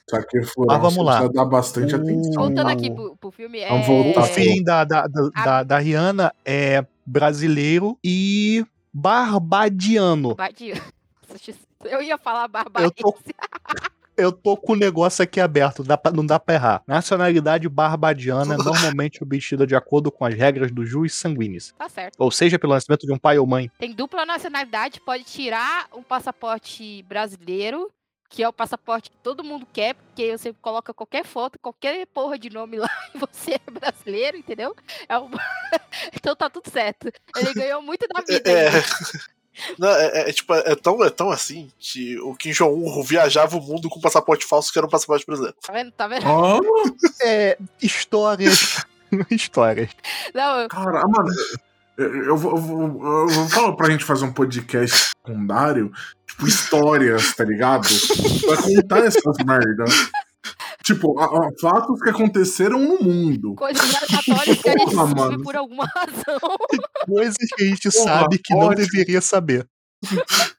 [0.10, 1.28] Só que furão, Mas vamos lá.
[1.28, 2.34] dar bastante O- atenção.
[2.34, 3.70] Voltando aqui pro, pro filme, é.
[3.70, 10.36] Vamos voltar O filho da, da, da, da, da Rihanna é brasileiro e barbadiano.
[10.36, 10.76] Badia.
[11.86, 12.94] Eu ia falar barbarense.
[12.98, 13.18] Eu tô-
[14.20, 16.84] Eu tô com o negócio aqui aberto, dá pra- não dá pra errar.
[16.86, 18.58] Nacionalidade barbadiana,
[19.00, 21.74] normalmente obtida de acordo com as regras do juiz sanguíneos.
[21.78, 22.16] Tá certo.
[22.20, 23.72] Ou seja, pelo nascimento de um pai ou mãe.
[23.80, 27.90] Tem dupla nacionalidade, pode tirar um passaporte brasileiro,
[28.30, 32.38] que é o passaporte que todo mundo quer, porque você coloca qualquer foto, qualquer porra
[32.38, 34.76] de nome lá e você é brasileiro, entendeu?
[35.08, 35.30] É um-
[36.16, 37.12] então tá tudo certo.
[37.36, 38.50] Ele ganhou muito da vida.
[38.50, 38.84] É, aí.
[39.78, 43.58] Não, é, é- é tipo, é tão, é tão assim que o Kim Jong-un viajava
[43.58, 45.58] o mundo com passaporte falso que era um passaporte brasileiro.
[45.62, 45.92] Tá vendo?
[45.92, 46.26] Tá vendo?
[46.28, 46.60] Ah,
[47.26, 47.58] É.
[47.82, 48.86] Histórias.
[49.32, 49.90] histórias.
[50.34, 51.30] Não, eu- cara, mano.
[51.98, 55.92] Eu, eu vou, eu vou- eu vou falar pra gente fazer um podcast secundário,
[56.40, 57.88] tipo, histórias, tá ligado?
[58.46, 60.10] Pra contar essas merdas.
[60.84, 63.56] Tipo, a- a- fatos que aconteceram no mundo.
[63.56, 65.44] coisas aleatórias que a gente Porra, sabe mano.
[65.44, 66.40] por alguma razão.
[67.06, 68.88] Coisas que a gente Porra, sabe que não ótimo.
[68.88, 69.68] deveria saber.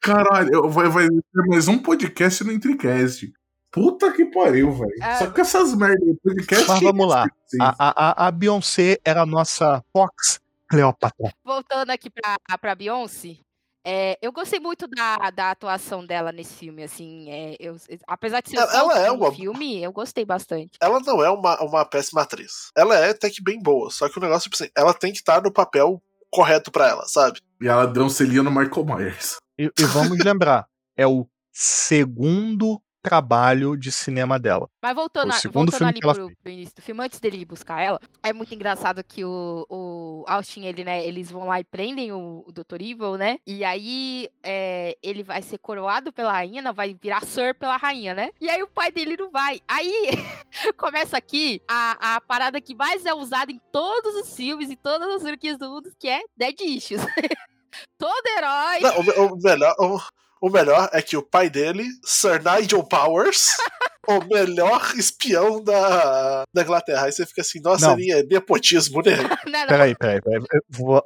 [0.01, 3.33] Caralho, eu- vai, vai ter mais um podcast no Intricast.
[3.73, 4.93] Puta que pariu, velho.
[5.03, 5.17] É.
[5.17, 6.69] Só que essas merdas de podcast.
[6.69, 7.27] Mas vamos lá.
[7.47, 7.59] Sim.
[7.61, 11.33] A, a, a- a Beyoncé era a nossa Fox Cleópatra.
[11.45, 13.37] Voltando aqui pra, pra Beyoncé,
[13.85, 18.51] é, eu gostei muito da, da atuação dela nesse filme, assim, é, eu, apesar de
[18.51, 20.73] ser Ela- só ela um é uma- filme, eu gostei bastante.
[20.81, 22.71] Ela não é uma, uma péssima atriz.
[22.77, 23.91] Ela é até que bem boa.
[23.91, 27.07] Só que o negócio, tipo assim, ela tem que estar no papel correto pra ela,
[27.09, 27.41] sabe?
[27.61, 29.37] E ela deu um selinho no Michael Myers.
[29.59, 30.67] E, e vamos lembrar,
[30.97, 34.69] é o segundo trabalho de cinema dela.
[34.83, 37.21] Mas voltando, O segundo voltando filme ali que ela pro, pro início do filme, antes
[37.21, 41.47] dele ir buscar ela, é muito engraçado que o, o Austin, ele, né, eles vão
[41.47, 42.81] lá e prendem o, o Dr.
[42.81, 43.39] Evil, né?
[43.47, 48.15] E aí é, ele vai ser coroado pela rainha, não, vai virar Sir pela rainha,
[48.15, 48.31] né?
[48.41, 49.61] E aí o pai dele não vai.
[49.67, 50.11] Aí
[50.77, 55.09] começa aqui a, a parada que mais é usada em todos os filmes e todas
[55.09, 57.01] as franquias do mundo, que é Dead Issues.
[57.97, 58.81] Todo herói.
[58.81, 60.01] Não, o, o melhor, o,
[60.41, 63.57] o melhor é que o pai dele, Sir Nigel Powers,
[64.09, 67.05] o melhor espião da, da Inglaterra.
[67.05, 67.95] Aí você fica assim, nossa, Não.
[67.97, 69.17] seria nepotismo, né?
[69.47, 70.41] Não, não, Peraí, peraí, peraí.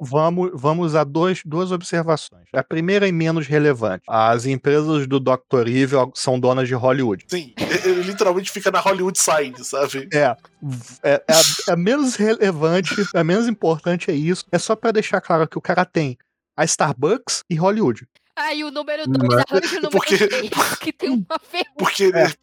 [0.01, 2.45] Vamos, vamos a dois, duas observações.
[2.53, 4.03] A primeira e menos relevante.
[4.07, 5.67] As empresas do Dr.
[5.67, 7.25] Evil são donas de Hollywood.
[7.27, 10.07] Sim, ele, ele literalmente fica na Hollywood Sign, sabe?
[10.13, 11.33] É, v- é, é
[11.69, 14.45] a, a menos relevante, a menos importante é isso.
[14.51, 16.17] É só pra deixar claro que o cara tem
[16.57, 18.07] a Starbucks e Hollywood.
[18.37, 20.49] Aí o número Mas- 2 arranja o número porque- 3,
[20.81, 21.73] que tem uma ferrugem.
[21.77, 22.33] Porque ele, É.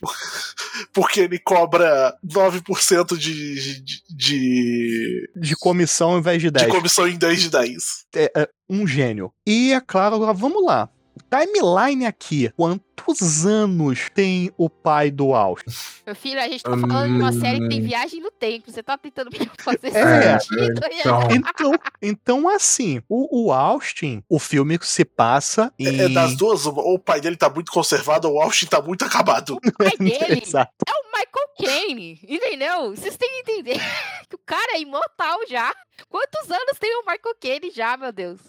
[0.93, 6.71] porque ele cobra 9% de, de, de, De comissão ao invés de de 10.
[6.73, 8.07] comissão em 10 de 10.
[8.17, 9.33] É, é um gênio.
[9.47, 10.89] E é claro, agora vamos lá.
[11.33, 12.51] Timeline aqui.
[12.57, 15.71] Quantos anos tem o pai do Austin?
[16.07, 17.85] Meu filho, a gente tá falando de uma série que tem Hum.
[17.87, 18.71] viagem no tempo.
[18.71, 20.81] Você tá tentando me fazer É, sentido.
[20.91, 25.87] e aí- Então, Então, então assim, o, o Austin, o filme se passa em.
[26.01, 28.83] É, é das duas, ou o pai dele tá muito conservado ou o Austin tá
[28.83, 29.55] muito acabado.
[29.65, 30.73] O pai dele Exato.
[30.87, 32.91] é o Michael Caine, entendeu?
[32.95, 33.79] Vocês têm que entender
[34.29, 35.73] que o cara é imortal já.
[36.11, 38.41] Quantos anos tem o Michael Caine já, meu Deus?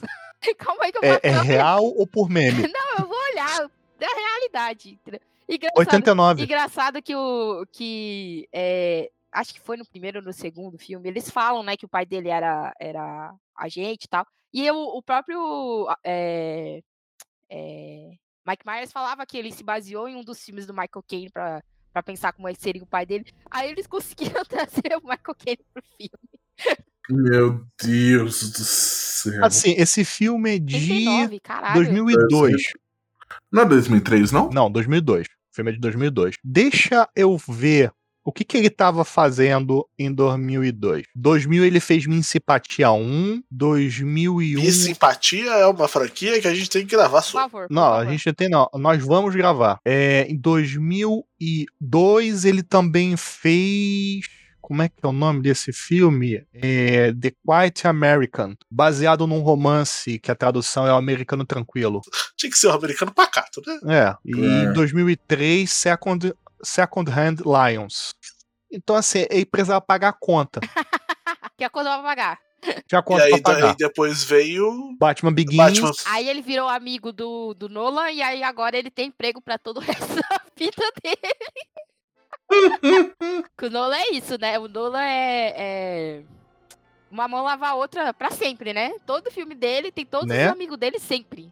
[0.58, 2.64] Calma aí que eu vou É, é real ou por meme?
[2.68, 5.00] Não, eu vou olhar da realidade.
[5.02, 5.22] entendeu?
[5.48, 6.44] Engraçado, 89.
[6.44, 11.30] engraçado que o que é, acho que foi no primeiro ou no segundo filme, eles
[11.30, 14.26] falam, né, que o pai dele era, era agente e tal.
[14.54, 16.82] E eu, o próprio é,
[17.50, 18.12] é,
[18.46, 21.64] Mike Myers falava que ele se baseou em um dos filmes do Michael Caine pra,
[21.92, 23.26] pra pensar como seria o pai dele.
[23.50, 26.80] Aí eles conseguiram trazer o Michael Caine pro filme.
[27.10, 29.03] Meu Deus do céu.
[29.42, 31.74] Assim, esse filme é de 89, caralho.
[31.76, 32.62] 2002.
[33.52, 34.50] Não é 2003, não?
[34.50, 35.28] Não, 2002.
[35.28, 36.36] O filme é de 2002.
[36.44, 37.92] Deixa eu ver
[38.26, 41.06] o que, que ele estava fazendo em 2002?
[41.14, 44.62] 2000 ele fez Minha Simpatia 1, 2001...
[44.62, 47.68] Minha Simpatia é uma franquia que a gente tem que gravar Por favor.
[47.68, 48.12] por Não, a favor.
[48.12, 48.70] gente tem não.
[48.76, 49.78] Nós vamos gravar.
[49.86, 54.26] É, em 2002 ele também fez...
[54.64, 56.42] Como é que é o nome desse filme?
[56.54, 62.00] É, The Quiet American, baseado num romance que a tradução é o Americano Tranquilo.
[62.38, 63.80] Tinha que ser um americano pacato, né?
[63.94, 64.64] É, e É.
[64.64, 68.14] em 2003, Second, Second Hand Lions.
[68.72, 70.62] Então, assim, ele precisava pagar a conta.
[71.58, 72.40] Que a coisa vai pagar.
[72.88, 73.70] Tinha E conta aí, pra pagar.
[73.70, 75.58] aí depois veio Batman Begins.
[75.58, 75.92] Batman.
[76.08, 79.78] Aí ele virou amigo do, do Nolan e aí agora ele tem emprego pra todo
[79.78, 81.36] o resto da vida dele.
[83.62, 84.60] o Nolan é isso, né?
[84.60, 86.22] O Nolan é, é
[87.12, 88.94] uma mão lavar a outra pra sempre, né?
[89.06, 90.48] Todo filme dele tem todos Né?
[90.48, 91.52] os amigos dele sempre.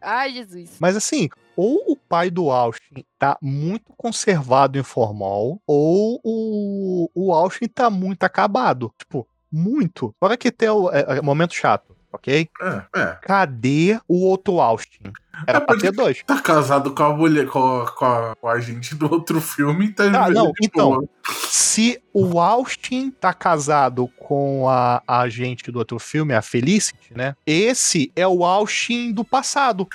[0.00, 0.76] Ai, Jesus.
[0.78, 7.32] Mas assim, ou o pai do Austin tá muito conservado em formal, ou o, o
[7.32, 8.92] Austin tá muito acabado.
[8.98, 10.14] Tipo, muito.
[10.20, 12.48] Olha que tem o é, é, momento chato, ok?
[12.60, 13.18] É, é.
[13.22, 15.12] Cadê o outro Austin?
[15.46, 16.22] Era É, pra ter dois.
[16.26, 19.92] Tá casado com a mulher, com a, com a, com a gente do outro filme
[19.92, 20.90] tá Ah, não, então.
[20.90, 21.04] boa.
[21.48, 27.36] Se o Austin tá casado com a, a agente do outro filme, a Felicity, né?
[27.46, 29.86] Esse é o Austin do passado.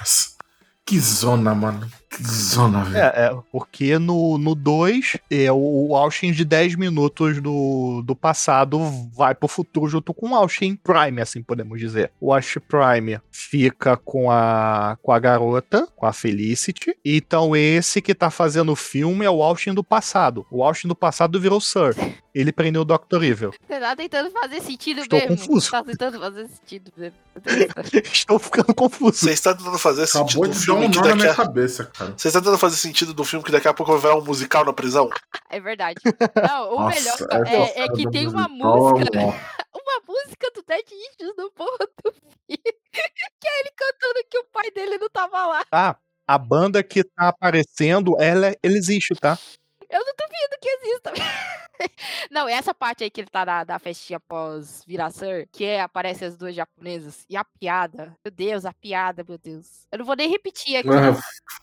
[0.85, 1.89] Que zona, mano.
[2.15, 2.97] Que zona, velho.
[2.97, 8.79] É, é, porque no 2, é, o, Austin de 10 minutos do, do passado
[9.15, 12.11] vai pro futuro junto com o Austin Prime, assim podemos dizer.
[12.21, 16.95] O Austin Prime fica com a, com a garota, com a Felicity.
[17.03, 20.45] Então esse que tá fazendo o filme é o Austin do passado.
[20.51, 21.95] O Austin do passado virou Sir.
[22.33, 23.23] Ele prendeu o Dr.
[23.23, 23.53] Evil.
[23.67, 25.37] Você tá tentando fazer sentido Estou mesmo.
[25.37, 25.71] confuso.
[25.71, 27.17] Tá tentando fazer sentido mesmo.
[28.11, 29.17] Estou ficando confuso.
[29.17, 31.35] Você está tentando fazer sentido Acabou de dar filme um nó na minha a...
[31.35, 32.02] cabeça, cara.
[32.11, 34.65] Você está tentando fazer sentido do filme que daqui a pouco vai virar um musical
[34.65, 35.09] na prisão?
[35.49, 35.99] É verdade.
[36.51, 39.19] Não, o Nossa, melhor é, é que tem uma musical é um música.
[39.73, 42.33] uma música do Dead Issues no porra do filme.
[42.93, 45.65] Que é ele cantando que o pai dele não tava lá.
[45.71, 49.37] Ah, a banda que tá aparecendo, ela, ela existe, tá?
[49.93, 51.13] Eu não duvido que exista.
[52.31, 55.81] Não, essa parte aí que ele tá na, da festinha pós virar Sir, que é,
[55.81, 57.25] aparece as duas japonesas.
[57.29, 58.15] E a piada.
[58.25, 59.85] Meu Deus, a piada, meu Deus.
[59.91, 60.89] Eu não vou nem repetir aqui.
[60.89, 61.13] Ah,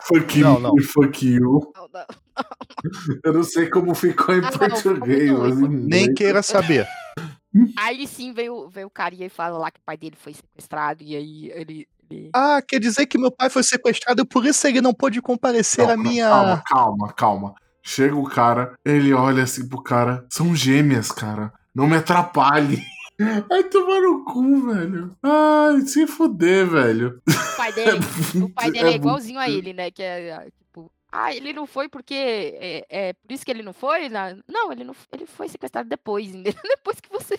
[0.07, 0.75] fuck Não, you, não.
[0.85, 1.73] fuck you.
[1.75, 2.07] Não, não.
[3.25, 6.87] Eu não sei como ficou em Ah, português, mas Nem queira saber.
[7.77, 11.03] Aí sim veio, veio o carinha e fala lá que o pai dele foi sequestrado.
[11.03, 11.88] E aí ele.
[12.09, 15.85] ele- Ah, quer dizer que meu pai foi sequestrado por isso ele não pôde comparecer
[15.87, 16.29] Não, à minha.
[16.29, 17.55] Calma, calma, calma.
[17.83, 20.27] Chega o cara, ele olha assim pro cara.
[20.31, 21.53] São gêmeas, cara.
[21.75, 22.83] Não me atrapalhe.
[23.51, 25.16] Ai, tomar no cu, velho.
[25.23, 27.21] Ai, se fuder, velho.
[27.29, 27.99] O pai dele,
[28.45, 29.90] o pai dele é, muito- igualzinho a ele, né?
[29.90, 30.90] Que é ah, tipo.
[31.12, 32.14] Ah, ele não foi porque.
[32.14, 34.09] É, é por isso que ele não foi?
[34.09, 36.31] Não, ele não ele foi sequestrado depois.
[36.33, 37.38] Depois que você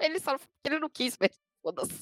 [0.00, 1.36] Ele só ele não quis mesmo.
[1.62, 2.00] Foda-se.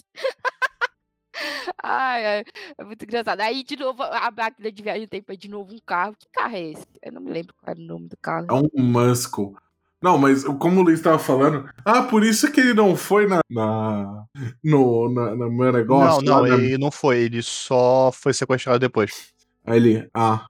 [1.82, 2.44] Ai, ai,
[2.78, 3.40] é muito engraçado.
[3.40, 6.14] Aí, de novo, a máquina de viagem no tempo é de novo um carro.
[6.18, 6.86] Que carro é esse?
[7.02, 8.46] Eu não me lembro qual era o nome do carro.
[8.50, 9.54] É um Muscle.
[10.00, 13.40] Não, mas como o Luiz tava falando, ah, por isso que ele não foi na,
[13.50, 14.24] na
[14.62, 16.22] no na, no meu Não, negócio.
[16.24, 16.54] não, lá, né?
[16.54, 19.32] ele não foi, ele só foi sequestrado depois.
[19.66, 20.46] Aí ele, ah.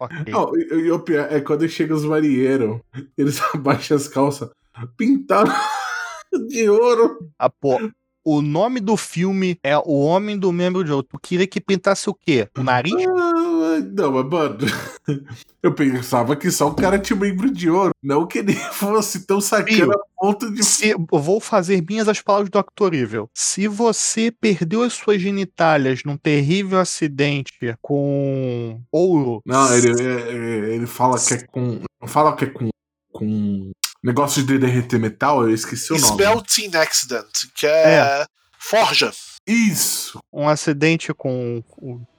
[0.00, 0.16] Ok.
[0.28, 2.78] Não, e, e o pior é quando chega os marinheiros,
[3.16, 4.50] eles abaixam as calças,
[4.98, 5.50] pintaram
[6.48, 7.30] de ouro.
[7.38, 7.78] Ah, pô,
[8.24, 11.06] o nome do filme é O Homem do Membro de Ouro.
[11.08, 12.48] Tu queria que pintasse o quê?
[12.56, 12.92] O nariz?
[12.94, 14.58] Ah, não, mas mano,
[15.62, 19.40] eu pensava que só o cara tinha membro de ouro, não que ele fosse tão
[19.40, 20.64] sacana a ponto de.
[20.64, 22.94] Se, vou fazer minhas as palavras do Dr.
[22.94, 23.30] Evil.
[23.34, 29.42] Se você perdeu as suas genitálias num terrível acidente com ouro.
[29.46, 31.80] Não, ele, ele, ele fala que é com.
[32.00, 32.68] Não fala que é com.
[33.12, 33.70] com
[34.02, 36.12] negócio de derreter metal, eu esqueci o nome.
[36.22, 38.24] Smelting Accident, que é,
[38.58, 39.12] forja.
[39.46, 40.20] Isso!
[40.32, 41.62] um acidente com.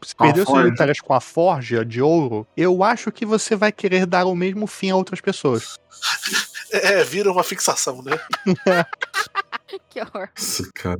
[0.04, 0.66] Se Com a perdeu suas forja.
[0.66, 4.68] genitálias com a forja de ouro, eu acho que você vai querer dar o mesmo
[4.68, 5.78] fim a outras pessoas.
[6.74, 8.18] É, vira uma fixação, né?
[9.90, 10.30] Que horror.
[10.38, 10.98] Nossa, cara.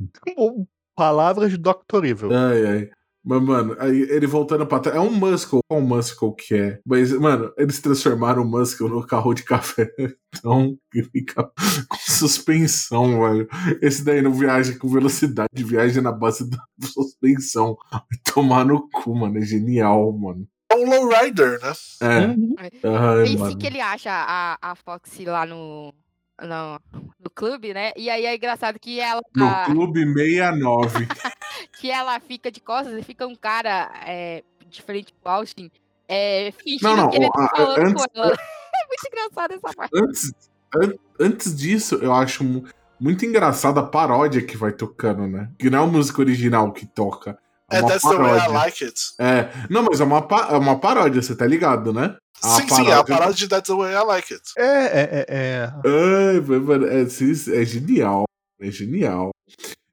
[0.94, 2.04] Palavras de Dr.
[2.04, 2.30] Evil.
[2.30, 2.90] Ai, ai.
[3.24, 4.96] Mas, mano, aí ele voltando pra trás.
[4.96, 5.60] É um Muscle.
[5.68, 6.80] Qual Muscle que é?
[6.84, 9.88] Mas, mano, eles transformaram o Muscle no carro de café.
[10.34, 10.78] Então,
[11.12, 11.44] fica
[11.88, 13.46] com suspensão, velho.
[13.82, 17.76] Esse daí não viaja com velocidade, viaja na base da suspensão.
[17.92, 18.00] Vai
[18.34, 19.36] tomar no cu, mano.
[19.38, 20.46] É genial, mano.
[20.70, 21.72] É um lowrider, né?
[22.00, 22.26] É.
[22.28, 22.54] Uhum.
[22.58, 23.58] Ai, Esse mano.
[23.58, 25.92] que ele acha a, a Foxy lá no,
[26.40, 26.80] no,
[27.22, 27.92] no clube, né?
[27.94, 31.06] E aí é engraçado que ela, No a- Clube 69.
[31.78, 35.70] que ela fica de costas e fica um cara é, de frente pro Austin
[36.08, 38.36] é, fingindo Não, não, que ele tá a- falando antes- com ela.
[38.74, 39.90] É muito engraçado essa parte.
[39.94, 40.32] antes,
[40.74, 42.64] an- antes disso, eu acho mu-
[42.98, 45.50] muito engraçada a paródia que vai tocando, né?
[45.58, 47.38] Que não é a música original que toca.
[47.70, 48.48] É É uma That's the way I paródia.
[48.52, 49.00] like it.
[49.18, 52.16] É, não, mas é uma, pa- é uma paródia, você tá ligado, né?
[52.42, 54.42] A sim, sim, é a paródia- de That's the way I like it.
[54.56, 55.72] É, é, é, é.
[55.86, 58.24] Ai, mano, é, sim, é genial.
[58.60, 59.30] É genial.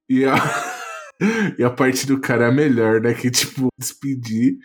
[0.09, 0.33] E a,
[1.57, 3.13] e a parte do cara é melhor, né?
[3.13, 4.57] Que, tipo, despedir.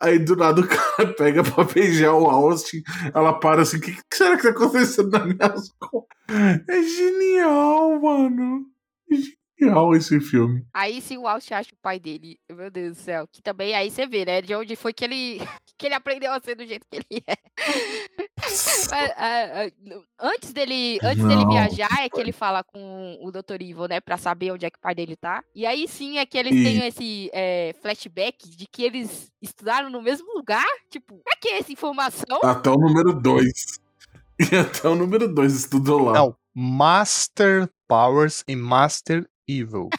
[0.00, 2.82] Aí do nada o cara pega pra beijar o Austin.
[3.14, 6.08] Ela para assim: o que, que será que tá acontecendo nas minhas costas?
[6.68, 8.66] É genial, mano.
[9.10, 9.16] É
[9.58, 10.64] genial esse filme.
[10.72, 13.90] Aí se o Austin acha o pai dele, meu Deus do céu, que também aí
[13.90, 14.40] você vê, né?
[14.40, 15.38] De onde foi que ele,
[15.76, 17.36] que ele aprendeu a ser do jeito que ele é.
[18.40, 23.60] Mas, ah, ah, antes dele, antes dele viajar, é que ele fala com o Dr.
[23.60, 24.00] Evil, né?
[24.00, 25.42] Pra saber onde é que o pai dele tá.
[25.54, 30.00] E aí sim é que eles têm esse é, flashback de que eles estudaram no
[30.00, 30.64] mesmo lugar.
[30.88, 32.40] Tipo, pra que essa informação?
[32.42, 33.46] Até o número 2.
[34.38, 36.12] E até o número 2 estudou lá.
[36.12, 39.88] Não, Master Powers e Master Evil.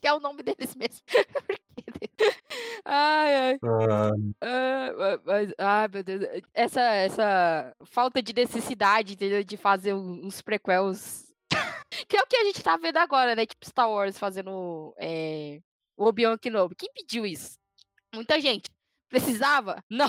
[0.00, 1.00] Que é o nome deles mesmo.
[2.84, 3.58] ai, ai.
[3.62, 4.10] Ah,
[4.42, 9.42] Ah, ma- mas, ah, meu Deus, essa, essa falta de necessidade entendeu?
[9.42, 11.24] de fazer uns prequels.
[12.06, 13.46] que é o que a gente tá vendo agora, né?
[13.46, 15.60] Tipo Star Wars fazendo é,
[15.96, 16.74] o Obi-Wan Kenobi.
[16.74, 17.54] Quem pediu isso?
[18.14, 18.68] Muita gente.
[19.08, 19.82] Precisava?
[19.88, 20.06] Não.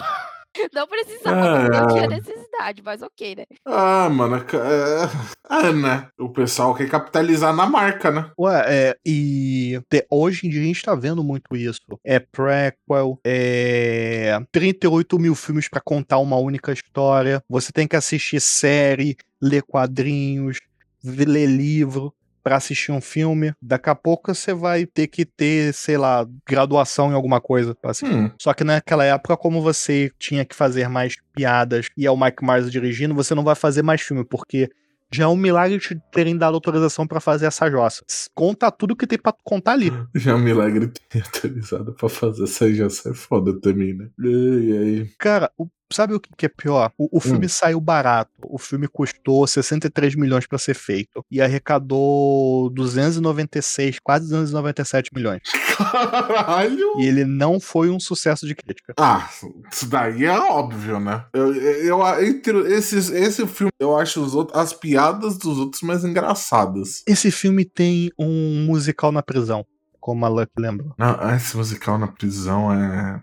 [0.74, 2.08] Não precisava, não tinha Ah.
[2.08, 3.44] necessidade, mas ok, né?
[3.66, 4.38] ah, mano.
[4.38, 6.08] É, é, né?
[6.18, 8.32] O pessoal quer capitalizar na marca, né?
[8.40, 11.80] Ué, é, e te- hoje em dia a gente tá vendo muito isso.
[12.04, 17.42] É prequel, é 38 mil filmes pra contar uma única história.
[17.50, 20.60] Você tem que assistir série, ler quadrinhos,
[21.04, 22.14] ler livro
[22.46, 23.52] pra assistir um filme.
[23.60, 28.16] Daqui a pouco você vai ter que ter, sei lá, graduação em alguma coisa assistir.
[28.16, 32.16] Hum, Só que naquela época, como você tinha que fazer mais piadas e é o
[32.18, 34.70] Mike Myers dirigindo, você não vai fazer mais filme, porque
[35.12, 38.04] já é um milagre te terem dado autorização pra fazer essa jossa.
[38.36, 39.92] Conta tudo que tem pra contar ali.
[40.14, 44.08] já é um milagre ter atualizado pra fazer essa já é foda também, né?
[44.20, 45.10] Ai, ai.
[45.18, 46.92] Cara, o- sabe o que é pior?
[46.98, 48.32] O, o filme saiu barato.
[48.44, 55.42] O filme custou 63 milhões pra ser feito e arrecadou 296, quase 297 milhões.
[55.78, 57.00] Caralho!
[57.00, 58.94] E ele não foi um sucesso de crítica.
[58.98, 59.30] Ah,
[59.72, 61.26] isso daí é óbvio, né?
[61.34, 66.04] Eu, eu, entre esses, esse filme, eu acho os outros, as piadas dos outros mais
[66.04, 67.04] engraçadas.
[67.08, 69.66] Esse filme tem um musical na prisão,
[70.00, 70.88] como a Luck lembra.
[70.98, 73.22] Não, esse musical na prisão é.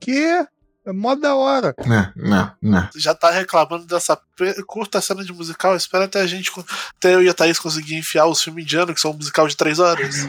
[0.00, 0.46] Que
[0.86, 1.74] é mó da hora.
[1.86, 2.90] Né, né, né.
[2.96, 4.18] Já tá reclamando dessa
[4.66, 5.74] curta cena de musical.
[5.76, 6.50] Espera até a gente,
[6.96, 9.56] até eu e a Thaís conseguir enfiar os filmes indianos, que são um musical de
[9.56, 10.26] três horas.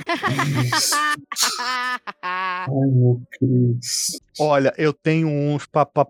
[2.22, 4.20] Ai, meu Deus.
[4.40, 6.06] Olha, eu tenho uns pra, pra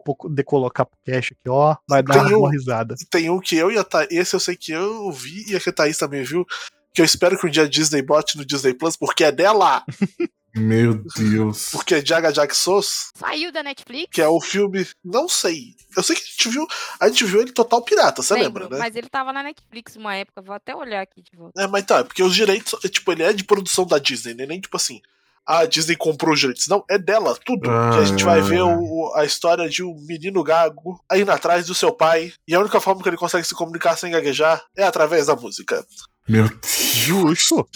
[0.45, 1.75] colocar pro cast aqui, ó.
[1.87, 2.95] Vai dar Tem uma um- risada.
[3.09, 5.59] Tem um que eu e a Thaís, esse eu sei que eu vi e a
[5.59, 6.45] que a Thaís também viu,
[6.93, 9.83] que eu espero que um dia a Disney bote no Disney Plus, porque é dela,
[10.55, 11.69] Meu Deus.
[11.71, 14.09] porque é Jaga Jack Sos, Saiu da Netflix?
[14.11, 16.67] que é o filme, não sei, eu sei que a gente viu,
[16.99, 18.83] a gente viu ele total pirata, você Lembro, lembra, né?
[18.83, 21.61] Mas ele tava na Netflix uma época, vou até olhar aqui de volta.
[21.61, 24.33] É, mas tá, é porque os direitos, é, tipo, ele é de produção da Disney,
[24.33, 24.45] né?
[24.45, 25.01] Nem tipo assim,
[25.47, 26.67] ah, a Disney comprou os direitos.
[26.67, 27.69] Não, é dela, tudo.
[27.69, 31.75] que a gente vai ver o- a história de um menino gago indo atrás do
[31.75, 32.33] seu pai.
[32.47, 35.85] E a única forma que ele consegue se comunicar sem gaguejar é através da música.
[36.27, 36.65] Meu Deus.
[36.95, 37.67] Justo.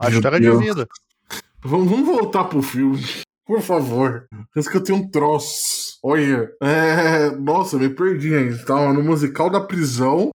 [0.00, 0.88] A história de vida.
[1.64, 3.02] Vamos, vamos voltar pro filme.
[3.46, 4.26] Por favor.
[4.54, 5.98] Parece que eu tenho um troço.
[6.02, 6.48] Olha.
[6.60, 7.30] É...
[7.36, 8.58] Nossa, eu me perdi ainda.
[8.64, 10.30] Tava no musical da prisão.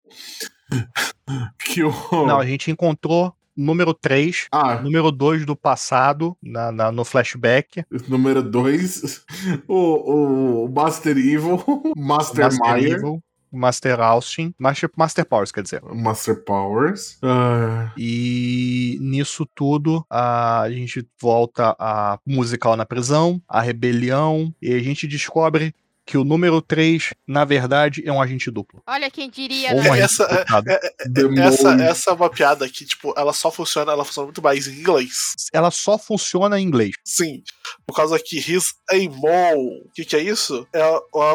[1.60, 1.92] Que o.
[2.26, 7.84] Não, a gente encontrou número 3, Ah, número 2 do passado, na, na- no flashback.
[8.08, 9.26] número 2.
[9.68, 11.64] O, o Master Evil.
[11.98, 12.94] Master, Master Meyer.
[12.98, 15.82] Evil, Master Austin, Master, Master Powers, quer dizer.
[15.84, 17.18] Master Powers.
[17.22, 24.80] Ah, E nisso tudo, a gente volta a musical na prisão, a rebelião, e a
[24.80, 25.74] gente descobre
[26.08, 28.82] que o número 3, na verdade, é um agente duplo.
[28.88, 29.92] Olha quem diria, Ou né?
[29.92, 31.54] um Essa- é- duplicado.
[31.54, 34.80] Essa, essa é uma piada que, tipo, ela só funciona, ela funciona muito mais em
[34.80, 35.36] inglês.
[35.52, 36.92] Ela só funciona em inglês.
[37.04, 37.44] Sim.
[37.86, 39.82] Por causa que his a mole.
[39.86, 40.66] O que, que é isso?
[40.74, 40.82] É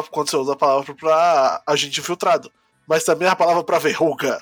[0.09, 2.51] quando você usa a palavra pra agente infiltrado.
[2.87, 4.39] Mas também é a palavra pra verruga.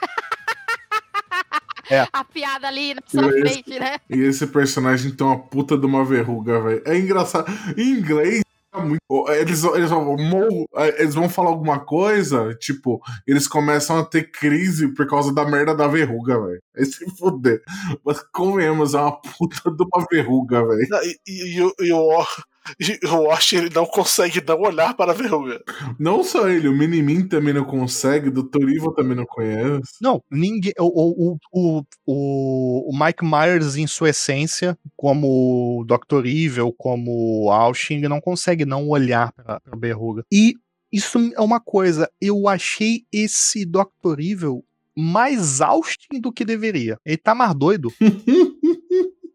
[2.14, 3.98] A piada ali na sua frente, né?
[4.10, 6.82] E esse personagem tem uma puta de uma verruga, velho.
[6.86, 7.52] É engraçado.
[7.78, 9.02] Em inglês, é muito.
[9.30, 10.68] Eles, eles, vão, mo-
[10.98, 15.76] eles vão falar alguma coisa, tipo, eles começam a ter crise por causa da merda
[15.76, 16.62] da verruga, velho.
[16.76, 17.62] Aí se fuder.
[18.06, 20.88] Mas convenhamos, é uma puta de uma verruga, velho.
[21.04, 22.24] E, e, e e o
[22.80, 25.62] e o Wash ele não consegue não olhar para a verruga.
[26.00, 28.70] Não só ele, o Minimin também não consegue, o Dr.
[28.70, 29.94] Evil também não conhece.
[30.02, 30.74] Não, ninguém.
[30.80, 36.26] O, o, o, o, o Mike Myers, em sua essência, como o Dr.
[36.26, 40.24] Evil, como o Aushing, não consegue não olhar pra, pra Berruga.
[40.32, 40.54] E
[40.92, 44.20] isso é uma coisa, eu achei esse Dr.
[44.20, 44.64] Evil
[44.96, 47.00] mais Austin do que deveria.
[47.06, 47.92] Ele tá mais doido.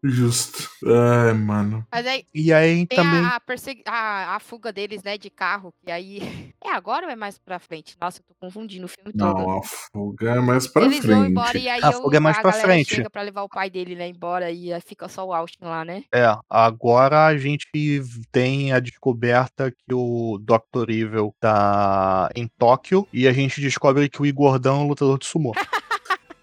[0.03, 0.69] Justo.
[0.85, 1.85] Ai, mano.
[1.91, 3.19] Mas aí E aí tem também.
[3.25, 6.19] a, a, a, a fuga deles, né, de carro, que aí.
[6.67, 7.95] É agora ou é mais pra frente?
[8.01, 9.37] Nossa, eu tô confundindo o filme todo.
[9.39, 11.13] Não, a fuga é mais pra Eles frente.
[11.15, 12.95] vão embora e aí A o- fuga é mais a pra frente.
[12.95, 15.85] chega pra levar o pai dele, né, embora e aí fica só o Austin lá,
[15.85, 16.03] né?
[16.13, 17.67] É, agora a gente
[18.33, 20.89] tem a descoberta que o Dr.
[20.89, 25.25] Evil tá em Tóquio e a gente descobre que o Igordão é um lutador de
[25.25, 25.53] sumô.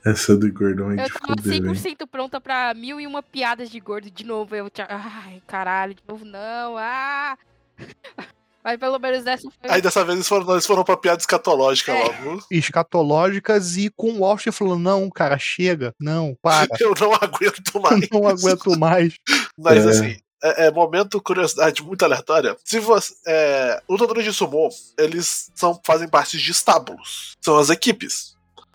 [0.05, 1.72] Essa do gordão é Eu de tava fuder, velho.
[1.74, 4.55] 100% pronta pra mil e uma piadas de gordo de novo.
[4.55, 4.86] Eu tinha.
[4.90, 6.76] Ai, caralho, de novo não.
[6.76, 7.36] Ah!
[8.62, 9.70] Mas pelo menos dessa foi.
[9.70, 12.02] Aí dessa vez eles foram, eles foram pra piada escatológica É.
[12.05, 12.42] logo.
[12.50, 18.09] escatológicas e com o Austin falando: não, cara, chega, não, para, Eu não aguento mais.
[18.11, 19.14] não aguento mais.
[19.59, 19.88] Mas É.
[19.90, 22.57] assim, é, é momento curiosidade muito aleatória.
[22.64, 23.12] Se você.
[23.26, 27.32] É, lutadores de sumô, eles são, fazem parte de estábulos.
[27.42, 28.34] São as equipes.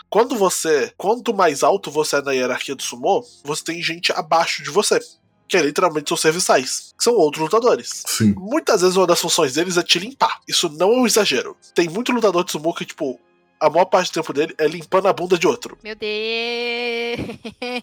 [0.09, 0.91] Quando você.
[0.97, 4.99] Quanto mais alto você é na hierarquia do sumô, você tem gente abaixo de você.
[5.47, 6.93] Que é literalmente seus serviçais.
[6.97, 8.03] Que são outros lutadores.
[8.07, 8.33] Sim.
[8.37, 10.39] Muitas vezes uma das funções deles é te limpar.
[10.47, 11.55] Isso não é um exagero.
[11.73, 13.19] Tem muito lutador de sumô que, tipo,
[13.59, 15.77] a maior parte do tempo dele é limpando a bunda de outro.
[15.83, 17.39] Meu Deus!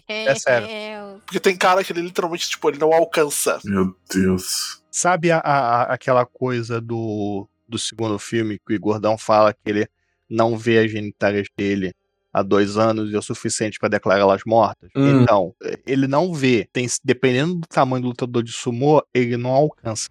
[0.07, 1.21] É sério.
[1.25, 3.59] Porque tem cara que ele literalmente, tipo, ele não alcança.
[3.63, 4.81] Meu Deus.
[4.91, 9.87] Sabe a, a- aquela coisa do, do segundo filme que o Gordão fala que ele
[10.29, 11.93] não vê as genitárias dele
[12.33, 14.89] há dois anos e é o suficiente pra declará-las mortas?
[14.95, 15.21] Hum.
[15.21, 15.53] Então,
[15.85, 16.67] ele não vê.
[16.71, 20.09] Tem, dependendo do tamanho do lutador de sumô, ele não alcança.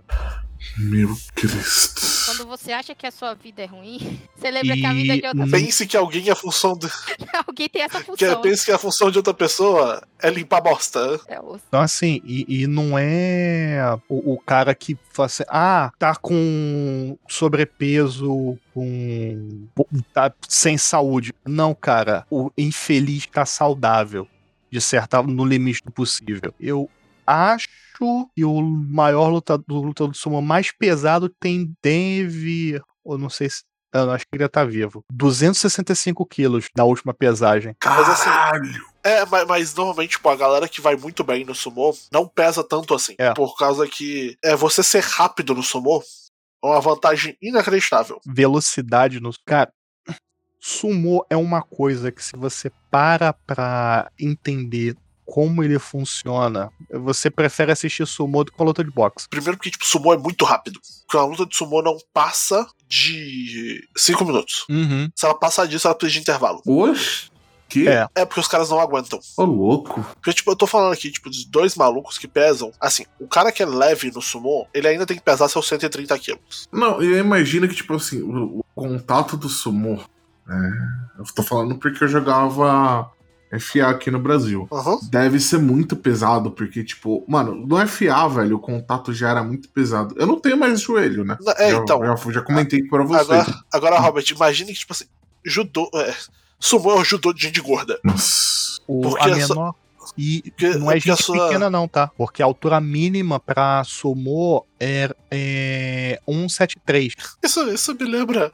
[0.78, 2.15] Meu Cristo.
[2.36, 3.98] Quando você acha que a sua vida é ruim,
[4.36, 5.50] você lembra que a vida E de outra Hum.
[5.50, 6.86] Pense que alguém é a função de,
[7.46, 8.40] Alguém tem essa que função.
[8.42, 11.20] pense que a função de outra pessoa é limpar bosta.
[11.28, 13.78] É, o- Então, assim, e, e não é
[14.08, 19.66] o, o cara que fala assim, ah, tá com sobrepeso, com.
[20.12, 21.32] tá sem saúde.
[21.46, 24.26] Não, cara, o infeliz tá saudável,
[24.70, 26.52] de certa no limite do possível.
[26.60, 26.88] Eu
[27.26, 27.66] acho
[28.34, 33.62] que o maior lutador, lutador do sumo mais pesado tem deve, ou não sei se.
[33.94, 35.02] Eu acho que ele tá vivo.
[35.10, 37.74] 265 quilos na última pesagem.
[37.82, 38.86] Mas assim, Caralho.
[39.02, 42.62] É, mas, mas normalmente, tipo, a galera que vai muito bem no sumô não pesa
[42.62, 43.14] tanto assim.
[43.18, 43.32] É.
[43.32, 46.02] Por causa que é você ser rápido no sumô
[46.62, 48.20] é uma vantagem inacreditável.
[48.26, 49.30] velocidade no.
[49.46, 49.72] Cara,
[50.60, 54.96] sumô é uma coisa que se você para pra entender
[55.26, 59.28] como ele funciona, você prefere assistir sumô do que uma luta de boxe.
[59.28, 60.80] Primeiro porque, tipo, sumô é muito rápido.
[61.04, 64.64] Porque uma luta de sumô não passa de 5 minutos.
[64.70, 65.10] Uhum.
[65.14, 66.62] Se ela passar disso, ela precisa de intervalo.
[66.64, 67.28] Oxe.
[67.68, 67.88] Que?
[67.88, 68.06] É.
[68.14, 69.18] É porque os caras não aguentam.
[69.36, 70.00] Ô, louco.
[70.14, 72.70] Porque, tipo, eu tô falando aqui, tipo, de dois malucos que pesam.
[72.80, 76.16] Assim, o cara que é leve no sumô, ele ainda tem que pesar seus 130
[76.20, 76.68] quilos.
[76.72, 80.00] Não, eu imagino que, tipo assim, o, o contato do sumô.
[80.48, 83.10] É, eu tô falando porque eu jogava
[83.60, 84.66] FA aqui no Brasil.
[84.72, 84.98] Aham.
[85.10, 89.68] Deve ser muito pesado, porque, tipo, mano, no FA, velho, o contato já era muito
[89.68, 90.14] pesado.
[90.18, 91.36] Eu não tenho mais joelho, né?
[91.58, 92.04] É, já, então.
[92.04, 93.20] Já, já comentei pra você.
[93.20, 95.04] Agora, agora, Robert, imagine que, tipo assim,
[95.44, 95.88] judô.
[95.94, 96.14] É,
[96.58, 97.98] sumô é o judô de gente gorda.
[98.04, 98.80] Nossa.
[98.86, 99.74] O, Porque a a menor.
[100.16, 102.10] E porque- não é a gente sua- pequena, não, tá?
[102.16, 107.14] Porque a altura mínima pra sumô é, é 173.
[107.42, 108.52] Isso, isso me lembra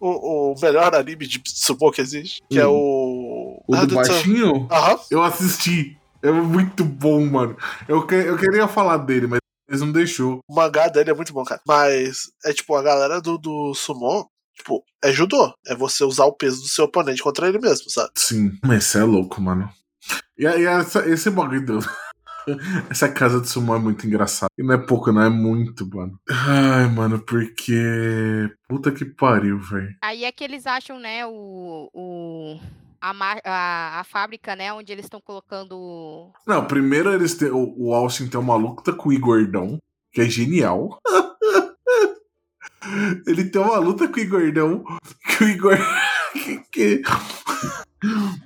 [0.00, 2.72] o, o melhor anime de sumô que existe, que é Hum.
[2.72, 3.64] o.
[3.68, 4.98] O Ah, do baixinho, Aham.
[5.10, 5.96] eu assisti.
[6.22, 7.56] É muito bom, mano.
[7.88, 10.38] Eu, que- eu queria falar dele, mas eles não deixou.
[10.48, 11.60] O mangá dele é muito bom, cara.
[11.66, 14.26] Mas é tipo, a galera do, do sumô,
[14.56, 15.52] tipo, é judô.
[15.66, 18.10] É você usar o peso do seu oponente contra ele mesmo, sabe?
[18.16, 18.52] Sim.
[18.64, 19.68] Mas você é louco, mano.
[20.38, 21.78] E aí, essa- esse bagulho do,
[22.90, 24.50] Essa casa de sumô é muito engraçada.
[24.58, 26.18] E não é pouco, não, é muito, mano.
[26.28, 28.50] Ai, mano, porque.
[28.68, 29.94] Puta que pariu, velho.
[30.02, 31.90] Aí é que eles acham, né, o.
[31.92, 32.60] o...
[33.00, 33.12] A,
[33.44, 36.32] a, a fábrica, né, onde eles estão colocando.
[36.46, 37.50] Não, primeiro eles têm.
[37.50, 39.76] O, o Austin tem uma luta com o Igordão,
[40.10, 40.98] que é genial.
[43.26, 44.82] Ele tem uma luta com o Igordão,
[45.36, 45.76] que o Igor.
[46.32, 47.02] que, que-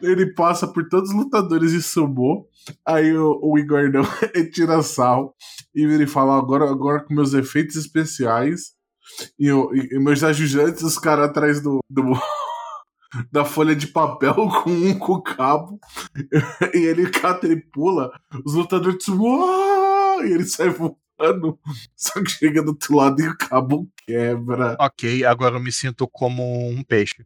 [0.03, 2.47] Ele passa por todos os lutadores de sumô.
[2.87, 4.03] Aí o, o Igordão
[4.35, 5.35] ele tira sarro
[5.75, 8.73] e ele fala: agora, agora com meus efeitos especiais
[9.39, 12.13] e, o- e- e meus ajudantes, os caras atrás do, do-
[13.33, 15.79] da folha de papel com um com o cabo.
[16.75, 18.11] e ele cata e pula.
[18.45, 21.59] Os lutadores "Uau!" e ele sai voando.
[21.97, 24.77] Só que chega do outro lado e o cabo quebra.
[24.79, 27.17] Ok, agora eu me sinto como um peixe.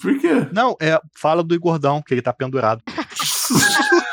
[0.00, 0.48] Por quê?
[0.52, 1.00] Não, é.
[1.14, 2.82] Fala do Igordão, que ele tá pendurado.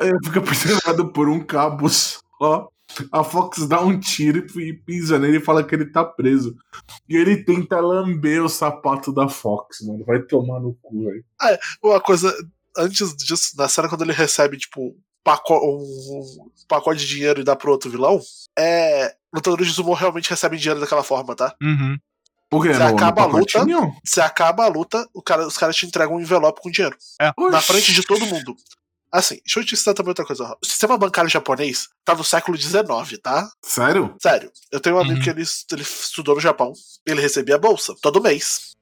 [0.00, 2.68] Ele fica pressionado por um cabo só.
[3.10, 6.56] A Fox dá um tiro e pisa nele e fala que ele tá preso.
[7.08, 10.04] E ele tenta lamber o sapato da Fox, mano.
[10.04, 11.24] Vai tomar no cu, velho.
[11.82, 12.34] Uma coisa,
[12.76, 17.56] antes disso, na cena quando ele recebe, tipo, paco um pacote de dinheiro e dá
[17.56, 18.20] pro outro vilão,
[18.58, 19.14] é.
[19.34, 21.54] Lutadores de sumo realmente recebem dinheiro daquela forma, tá?
[21.62, 21.96] Uhum.
[22.52, 22.74] Por quê?
[22.74, 23.64] Você No- no acaba a luta?
[24.04, 26.94] Você acaba a luta, o cara, os caras te entregam um envelope com dinheiro.
[27.18, 27.66] Na Oxi.
[27.66, 28.54] frente de todo mundo.
[29.10, 30.54] Assim, deixa eu te ensinar também outra coisa.
[30.62, 33.50] O sistema bancário japonês tá no século XIX, tá?
[33.64, 34.14] Sério?
[34.20, 34.52] Sério.
[34.70, 35.22] Eu tenho um amigo Uhum.
[35.22, 35.42] que ele,
[35.72, 36.74] ele estudou no Japão.
[37.06, 38.72] Ele recebia a bolsa todo mês.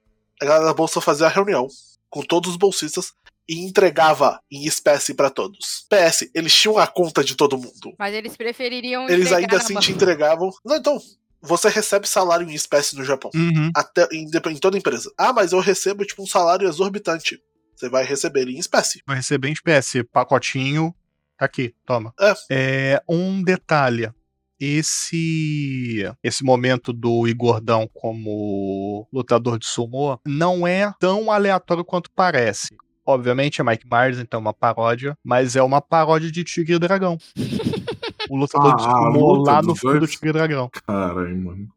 [0.42, 1.68] A galera da bolsa fazia a reunião
[2.08, 3.12] com todos os bolsistas
[3.48, 5.84] e entregava em espécie pra todos.
[5.88, 7.94] PS, eles tinham a conta de todo mundo.
[7.98, 9.08] Mas eles prefeririam.
[9.08, 10.50] Eles ainda na assim te entregavam.
[10.64, 10.98] Não, então,
[11.40, 13.30] você recebe salário em espécie no Japão.
[13.34, 13.70] Uhum.
[13.74, 15.10] Até, em, em toda empresa.
[15.16, 17.40] Ah, mas eu recebo tipo um salário exorbitante.
[17.74, 19.02] Você vai receber ele em espécie.
[19.06, 20.04] Vai receber em espécie.
[20.04, 20.94] Pacotinho.
[21.38, 22.12] Tá aqui, toma.
[22.20, 22.34] É.
[22.50, 24.10] É, um detalhe.
[24.60, 32.76] Esse esse momento do Igordão como lutador de sumô não é tão aleatório quanto parece.
[33.06, 36.78] Obviamente é Mike Myers, então é uma paródia, mas é uma paródia de Tigre e
[36.78, 37.16] Dragão.
[38.30, 40.06] O lutador de Ah, a luta lá no filme do?
[40.06, 40.70] Tigre Dragão.
[40.86, 41.68] Caralho, mano.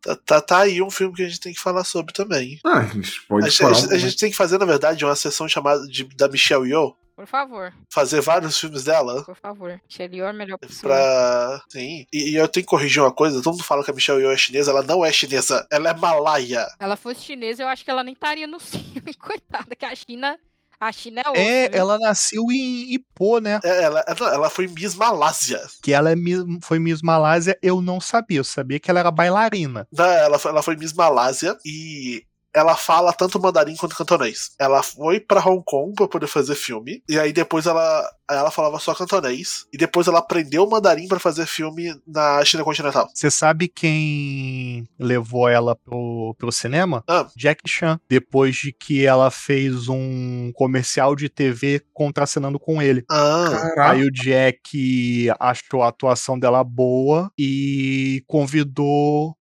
[0.00, 2.60] Tá, tá, tá aí um filme que a gente tem que falar sobre também.
[2.64, 3.72] Ah, a gente pode A, gente- falar.
[3.72, 6.28] a gente- a um- gente tem que fazer, na verdade, uma sessão chamada de, da
[6.28, 6.94] Michelle Yeoh.
[7.16, 9.24] Por favor, Fazer vários filmes dela.
[9.24, 9.80] por favor.
[9.88, 10.82] Xelior, melhor pessoa.
[10.94, 11.62] Pra.
[11.68, 12.06] Sim.
[12.12, 14.30] E, e eu tenho que corrigir uma coisa: todo mundo fala que a Michelle Yeoh
[14.32, 16.64] é chinesa, ela não é chinesa, ela é malaia.
[16.64, 18.60] Se ela fosse chinesa, eu acho que ela nem estaria no
[19.02, 19.12] filme.
[19.18, 20.38] Coitada, que a China.
[20.80, 21.42] A China é outra.
[21.42, 21.78] É, viu?
[21.80, 23.58] ela nasceu em Ipo, né?
[23.64, 25.60] É, Ela, ela, ela foi Miss Malásia.
[25.82, 28.38] Que ela é Miss- foi Miss Malásia, eu não sabia.
[28.38, 29.86] Eu sabia que ela era bailarina.
[29.92, 32.22] Não, ela, foi- ela foi Miss Malásia e
[32.54, 34.50] ela fala tanto mandarim quanto cantonês.
[34.58, 38.78] Ela foi pra Hong Kong pra poder fazer filme, e aí depois ela, ela falava
[38.78, 43.08] só cantonês, e depois ela aprendeu mandarim pra fazer filme na China continental.
[43.14, 47.02] Você sabe quem levou ela pro, pro cinema?
[47.08, 47.26] Ah.
[47.36, 48.00] Jack Chan.
[48.08, 53.04] Depois de que ela fez um comercial de TV contracenando com ele.
[53.10, 53.90] Ah, Caraca.
[53.90, 59.36] Aí o Jack achou a atuação dela boa e convidou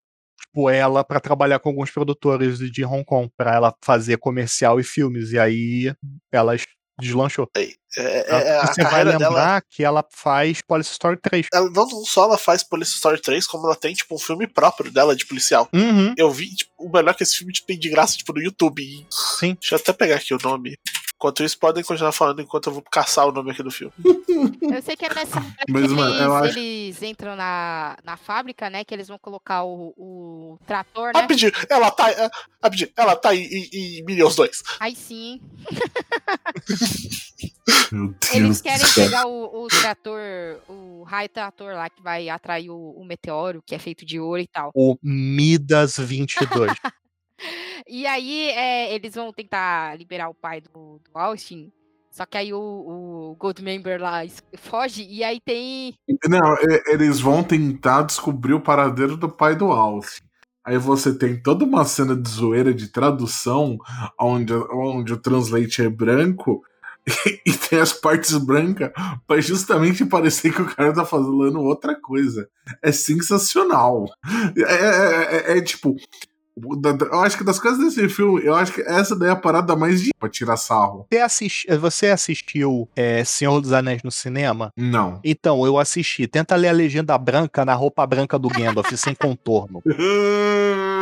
[0.58, 4.84] tipo, ela pra trabalhar com alguns produtores de Hong Kong, pra ela fazer comercial e
[4.84, 5.32] filmes.
[5.32, 5.94] E aí
[6.32, 6.66] ela es-
[7.00, 7.48] deslanchou.
[7.56, 7.62] é,
[7.96, 9.62] é- é a Você vai lembrar dela.
[9.70, 11.48] que ela faz Police Story 3.
[11.54, 14.48] Ela, não, não só ela faz Police Story 3, como ela tem, tipo, um filme
[14.48, 15.70] próprio dela de policial.
[15.74, 18.42] Uhum, Eu vi, tipo, o melhor que esse filme tipo, tem de graça, tipo, no
[18.42, 18.84] YouTube.
[19.40, 19.56] Sim.
[19.60, 20.76] Deixa eu até pegar aqui o nome.
[21.20, 23.92] Enquanto isso, podem continuar falando enquanto eu vou caçar o nome aqui do filme.
[24.62, 27.98] Eu sei que é nessa hora que Mas, mano, eles, eu acho- eles entram na,
[28.04, 28.84] na fábrica, né?
[28.84, 31.22] Que eles vão colocar o, o trator, né?
[31.22, 32.12] Rapidinho, ela tá.
[32.12, 32.30] é,
[32.62, 34.62] Rapidinho, ela tá em, em, em Minions 2.
[34.80, 35.42] Aí sim.
[37.92, 39.06] Meu Deus Eles querem céu.
[39.06, 40.22] pegar o, o trator,
[40.70, 44.42] o raio trator lá que vai atrair o, o meteoro, que é feito de ouro
[44.42, 44.72] e tal.
[44.76, 46.74] O Midas 22.
[47.88, 51.72] E aí é, eles vão tentar liberar o pai do, do Austin.
[52.12, 54.22] Só que aí o, o Goldmember lá
[54.58, 55.94] foge e aí tem.
[56.28, 56.58] Não,
[56.88, 60.20] eles vão tentar descobrir o paradeiro do pai do Alce.
[60.66, 63.78] Aí você tem toda uma cena de zoeira de tradução,
[64.20, 66.62] onde, onde o translate é branco
[67.46, 68.92] e tem as partes brancas
[69.26, 72.50] pra justamente parecer que o cara tá falando outra coisa.
[72.82, 74.06] É sensacional.
[74.58, 75.96] É, é- é- é tipo.
[77.12, 79.76] Eu acho que das coisas desse filme, eu acho que essa daí é a parada
[79.76, 81.06] mais de pra tirar sarro.
[81.12, 84.72] Você, assisti- você assistiu é, Senhor dos Anéis no cinema?
[84.76, 85.20] Não.
[85.24, 86.28] Então, eu assisti.
[86.28, 89.82] Tenta ler a legenda branca na roupa branca do Gandalf, sem contorno.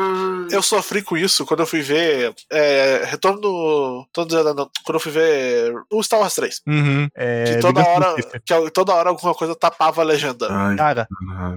[0.51, 2.33] eu sofri com isso quando eu fui ver.
[2.51, 4.07] É, Retorno do.
[4.13, 6.61] Quando eu fui ver o Star Wars 3.
[6.67, 7.07] Uhum.
[7.15, 10.47] É, Que toda hora, que toda hora alguma coisa tapava a legenda.
[10.49, 11.07] Ai, Cara,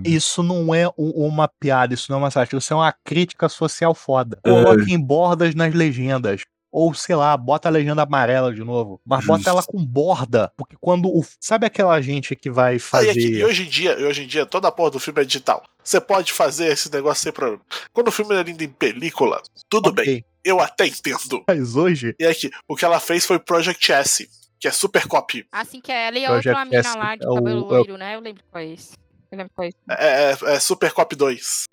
[0.04, 3.94] isso não é uma piada, isso não é uma sátira, isso é uma crítica social
[3.94, 4.38] foda.
[4.44, 4.50] É.
[4.50, 6.42] Coloquem bordas nas legendas.
[6.70, 9.00] Ou, sei lá, bota a legenda amarela de novo.
[9.04, 9.48] Mas bota Justo.
[9.50, 10.52] ela com borda.
[10.56, 11.24] Porque quando o.
[11.40, 13.10] Sabe aquela gente que vai Ah, e, fazer.
[13.10, 15.24] aqui- e hoje em dia, e hoje em dia, toda a porra do filme é
[15.24, 15.62] digital.
[15.82, 17.62] Você pode fazer esse negócio sem problema.
[17.92, 20.04] Quando o filme é lindo em película, tudo bem.
[20.18, 20.24] Ok.
[20.44, 21.42] Eu até entendo.
[21.48, 22.14] Mas hoje.
[22.18, 24.28] E aqui, o que ela fez foi Project S,
[24.60, 25.46] que é super copy.
[25.50, 27.66] Assim que ela e a outra mina S lá de é o- cabelo é o-
[27.66, 28.14] loiro, né?
[28.14, 28.92] Eu lembro qual é esse.
[29.32, 29.76] Eu lembro qual é esse.
[29.90, 31.64] É, é- é super copy 2.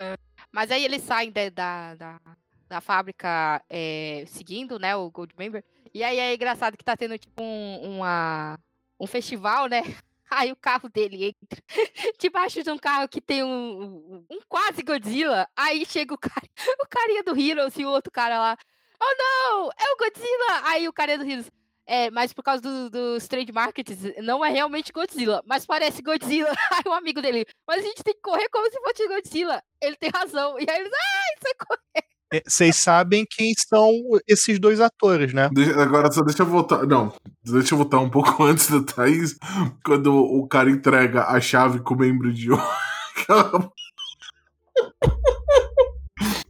[0.52, 2.20] Mas aí eles saem da, da, da,
[2.68, 5.64] da fábrica é, seguindo, né, o Goldmember.
[5.94, 8.58] E aí é engraçado que tá tendo, tipo, um, uma,
[9.00, 9.82] um festival, né?
[10.28, 11.62] Aí o carro dele entra
[12.18, 15.48] debaixo de um carro que tem um, um, um quase Godzilla.
[15.56, 16.44] Aí chega o, cara,
[16.82, 18.56] o carinha do Heroes e o outro cara lá.
[19.00, 20.62] Oh não, é o Godzilla!
[20.64, 21.48] Aí o carinha do Heroes.
[21.86, 26.50] É, mas por causa do- dos trade markets, não é realmente Godzilla, mas parece Godzilla.
[26.72, 29.62] Aí o amigo dele, mas a gente tem que correr como se fosse Godzilla.
[29.80, 30.58] Ele tem razão.
[30.58, 32.02] E aí eles, ah, isso é co-" é,
[32.46, 33.92] Vocês sabem quem são
[34.26, 35.48] esses dois atores, né?
[35.80, 36.84] Agora só deixa eu voltar.
[36.86, 37.12] Não,
[37.44, 39.36] deixa eu voltar um pouco antes da Thaís.
[39.84, 42.48] Quando o cara entrega a chave com o membro de.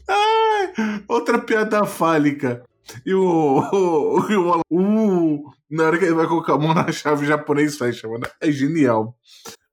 [0.08, 0.72] Ai,
[1.08, 2.62] outra piada fálica.
[3.04, 3.22] E o.
[3.72, 7.76] o, o, o- na hora que ele vai colocar a mão na chave, o japonês
[7.76, 8.24] fecha, mano.
[8.40, 9.16] É genial.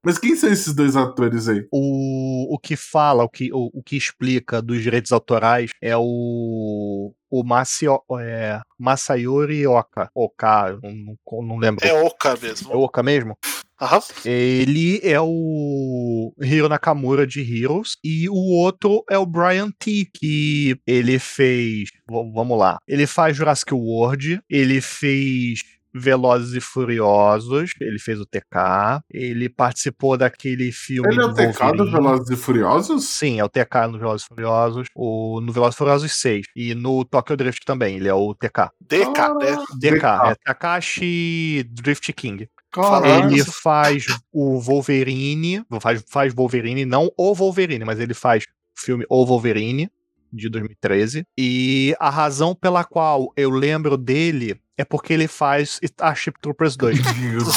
[0.04, 1.66] Mas quem são esses dois atores aí?
[1.72, 7.12] O, o que fala, o que, o, o que explica dos direitos autorais é o.
[7.30, 10.08] O Masio, é, Masayori Oka.
[10.14, 11.84] Oka, não, não lembro.
[11.84, 12.76] É É, Oka mesmo.
[12.76, 13.36] Oka mesmo?
[13.80, 14.00] Aham.
[14.24, 20.76] Ele é o Hiro Nakamura de Heroes e o outro é o Brian T, que
[20.86, 25.60] ele fez, vamos lá, ele faz Jurassic World, ele fez
[25.94, 31.34] Velozes e Furiosos, ele fez o TK, ele participou daquele filme Ele é o do
[31.34, 31.92] TK do Wolverine.
[31.92, 33.08] Velozes e Furiosos?
[33.08, 36.74] Sim, é o TK no Velozes e Furiosos, o, no Velozes e Furiosos 6 e
[36.74, 38.70] no Tokyo Drift também, ele é o TK.
[38.80, 39.64] DK, né?
[39.78, 42.48] DK, é Takashi Drift King.
[42.72, 43.30] Caralho.
[43.30, 49.06] Ele faz o Wolverine, faz, faz Wolverine, não o Wolverine, mas ele faz o filme
[49.08, 49.88] O Wolverine,
[50.32, 51.24] de 2013.
[51.38, 56.98] E a razão pela qual eu lembro dele é porque ele faz Starship Troopers 2.
[57.18, 57.54] Meu Deus.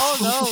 [0.00, 0.46] Oh, não.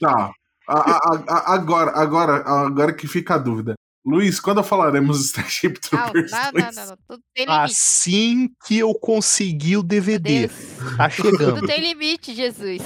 [0.00, 0.30] Tá.
[0.68, 3.74] A- a- a- agora, agora, agora que fica a dúvida.
[4.04, 6.76] Luiz, quando falaremos Starship Troopers não, não, 2?
[6.76, 6.96] não, não.
[7.08, 7.62] Tudo tem limite.
[7.64, 10.46] assim que eu conseguir o DVD.
[10.48, 10.96] Deus.
[10.96, 11.54] Tá chegando.
[11.56, 12.82] Tudo tem limite, Jesus.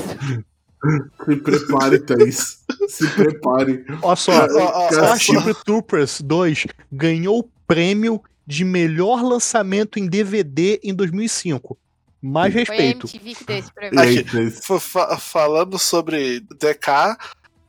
[1.26, 2.64] Se prepare, Thaís.
[2.88, 3.84] Se prepare.
[4.02, 4.46] Olha só,
[4.90, 11.78] Starship Troopers 2 ganhou o prêmio de melhor lançamento em DVD em 2005.
[12.22, 13.06] Mais Foi a respeito.
[13.06, 15.20] MTV que deu esse Aqui.
[15.20, 17.16] Falando sobre DK,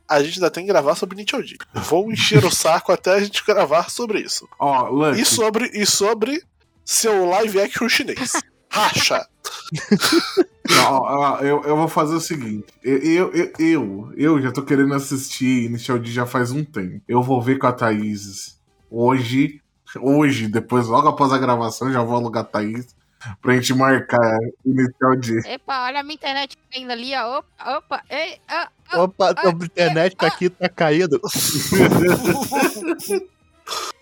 [0.08, 1.56] a gente ainda tem que gravar sobre Ninja D.
[1.74, 4.46] Vou encher o saco até a gente gravar sobre isso.
[4.58, 5.22] Ó, Lucky.
[5.22, 6.42] E sobre, e sobre
[6.84, 8.32] seu live action chinês.
[8.68, 9.26] Racha.
[10.68, 12.66] Não, eu, eu vou fazer o seguinte.
[12.82, 17.02] Eu, eu, eu, eu já tô querendo assistir Initial D já faz um tempo.
[17.08, 19.60] Eu vou ver com a Thaís hoje.
[20.00, 22.94] Hoje, depois, logo após a gravação, já vou alugar a Thaís
[23.40, 25.40] pra gente marcar Initial D.
[25.46, 27.38] Epa, olha a minha internet caindo ali, ó.
[27.38, 28.02] Opa, opa.
[28.10, 29.02] Ei, ah, ah.
[29.02, 31.20] Opa, a internet tá aqui, tá caído.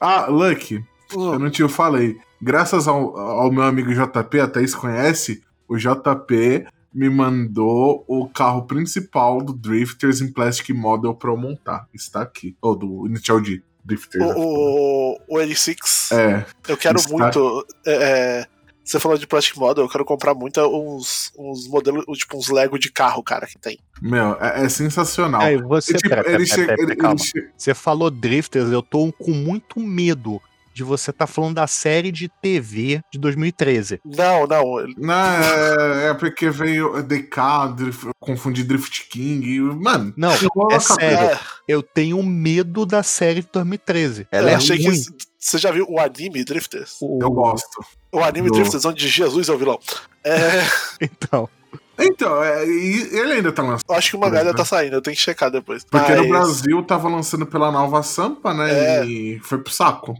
[0.01, 2.19] Ah, Lucky, eu não te falei.
[2.41, 8.63] Graças ao, ao meu amigo JP, a Thaís conhece, o JP me mandou o carro
[8.67, 11.87] principal do Drifters em Plastic Model pra eu montar.
[11.93, 12.57] Está aqui.
[12.61, 13.63] Ou do Initial D.
[13.85, 14.25] Drifters.
[14.37, 17.67] O, o, o N6, É, eu quero está- muito.
[17.87, 18.47] é, é,
[18.91, 22.79] você falou de Plastic Model, eu quero comprar muito uns, uns modelos, tipo uns Lego
[22.79, 23.79] de carro, cara, que tem.
[24.03, 25.43] meu, é, é sensacional.
[25.69, 27.17] Você, E, tipo, pera, pera, pera, chega- calma.
[27.57, 30.41] Você falou Drifters, eu tô com muito medo
[30.73, 34.01] de você tá falando da série de TV de 2013.
[34.05, 34.65] Não, não.
[34.97, 39.47] Não, é, é porque veio eu confundi Drift King.
[39.57, 40.31] e, Mano, Não,
[40.71, 41.19] é sério.
[41.19, 44.27] É, eu tenho medo da série de 2013.
[44.31, 44.95] Ela eu é achei ruim.
[44.95, 45.31] que.
[45.39, 46.97] Você já viu o anime Drifters?
[47.01, 47.83] O- Eu gosto.
[48.13, 49.79] O anime Do- Drifters, onde Jesus é o vilão.
[50.23, 50.31] É,
[51.01, 51.49] Então,
[51.99, 53.85] Então, é, ele ainda tá lançando.
[53.89, 55.83] eu acho que o mangá ainda tá saindo, eu tenho que checar depois.
[55.85, 58.71] Porque no Mas- Brasil tava lançando pela Nova Sampa, né?
[59.01, 59.05] É.
[59.07, 60.15] E foi pro saco.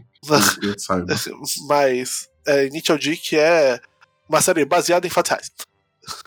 [0.59, 1.07] Que eu saiba.
[1.67, 3.79] Mas é, Initial D, que é
[4.29, 5.51] uma série baseada em fatos reais.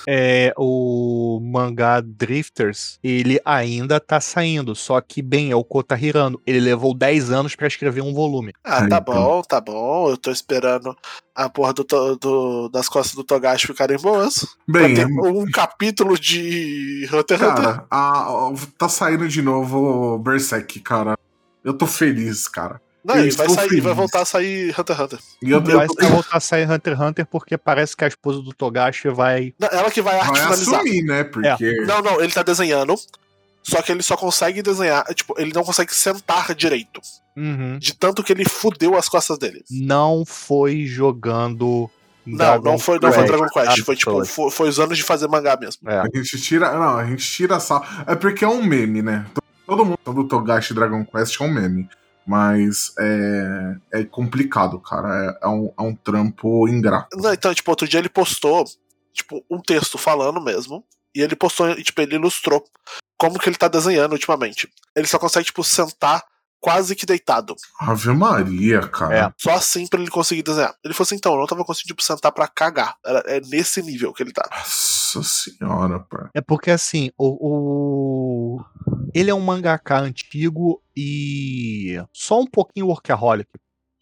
[0.06, 6.40] É, o mangá Drifters, ele ainda tá saindo, só que, bem, é o Kota Hirano.
[6.46, 8.52] Ele levou 10 anos pra escrever um volume.
[8.62, 9.14] Ah, Ah, tá então.
[9.14, 10.08] bom, tá bom.
[10.10, 10.96] Eu tô esperando
[11.34, 11.84] a porra do,
[12.16, 14.46] do- das costas do Togashi ficarem boas.
[14.66, 17.54] Bem, Pra ter um capítulo de Hunter x Hunter.
[17.54, 21.18] cara, a- a- tá saindo de novo o Berserk, cara.
[21.64, 22.80] Eu tô feliz, cara.
[23.04, 25.18] Não, eu e vai, sair, vai voltar a sair Hunter x Hunter.
[25.42, 28.40] E eu, vai eu, voltar a sair Hunter x Hunter porque parece que a esposa
[28.40, 29.52] do Togashi vai.
[29.58, 31.22] Não, ela que vai vai assumir, né?
[31.24, 31.84] Porque.
[31.86, 32.94] Não, não, ele tá desenhando.
[33.62, 35.04] Só que ele só consegue desenhar.
[35.14, 37.00] Tipo, ele não consegue sentar direito.
[37.36, 37.78] Uhum.
[37.78, 39.64] De tanto que ele fudeu as costas dele.
[39.70, 41.90] Não foi jogando.
[42.26, 43.82] Não, Dragon não foi, não foi Dragon Quest.
[43.82, 45.90] Foi tipo, foi, foi os anos de fazer mangá mesmo.
[45.90, 45.98] É.
[45.98, 46.72] A gente tira.
[46.72, 47.84] Não, a gente tira sal.
[48.06, 49.26] É porque é um meme, né?
[49.66, 51.88] Todo mundo do Togashi Dragon Quest é um meme.
[52.26, 55.38] Mas é, é complicado, cara.
[55.42, 57.08] É, é um, é um trampo ingrato.
[57.32, 58.64] Então, tipo, outro dia ele postou,
[59.12, 60.84] tipo, um texto falando mesmo.
[61.14, 62.64] E ele postou, tipo, ele ilustrou
[63.16, 64.68] como que ele tá desenhando ultimamente.
[64.96, 66.24] Ele só consegue, tipo, sentar
[66.64, 67.54] quase que deitado.
[67.78, 69.16] Ave Maria, cara.
[69.26, 69.32] É.
[69.38, 70.74] Só assim pra ele conseguir desenhar.
[70.82, 72.96] Ele falou assim, então, eu não tava conseguindo, tipo, sentar pra cagar.
[73.04, 74.48] Era, é nesse nível que ele tá.
[74.50, 76.30] Nossa senhora, pá.
[76.32, 78.64] É porque assim, o, o-
[79.14, 83.48] ele é um mangaka antigo e só um pouquinho workaholic.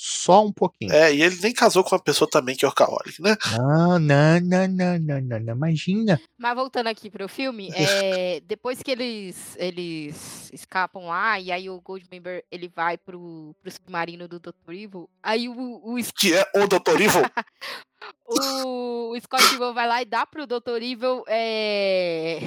[0.05, 0.93] Só um pouquinho.
[0.93, 3.37] É, e ele nem casou com uma pessoa também que é orcaholic, né?
[3.57, 6.21] Não, não, não, não, não, não, não, imagina.
[6.37, 11.81] Mas voltando aqui pro filme, é, depois que eles, eles escapam lá, e aí o
[11.81, 14.73] Goldmember ele vai pro, pro submarino do Dr.
[14.73, 17.01] Evil, aí o, o, Que é o Dr.
[17.01, 17.23] Evil.
[18.27, 20.81] o, o Scott Evil vai lá e dá pro Dr.
[20.83, 22.41] Evil é,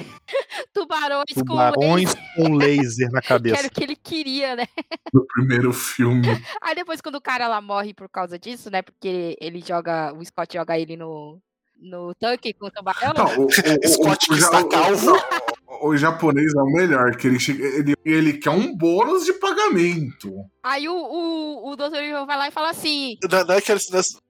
[0.74, 3.68] tubarões, Tubarões com laser na com laser, que era cabeça.
[3.68, 4.68] o que ele queria, né?
[5.14, 6.28] No primeiro filme.
[6.62, 8.82] Aí depois quando o cara lá morre por causa disso, né?
[8.82, 11.40] Porque ele joga, o Scott joga ele no,
[11.80, 13.14] no tanque com o tubarão.
[13.16, 13.50] Não, o, o,
[13.88, 15.12] Scott o, está o- calvo.
[15.12, 15.56] o-
[15.90, 20.32] o japonês é o melhor, que ele, chega, ele, ele quer um bônus de pagamento.
[20.64, 21.96] Aí o, o, o Dr.
[21.98, 23.82] Evil vai lá e fala assim: Não, não é que ele-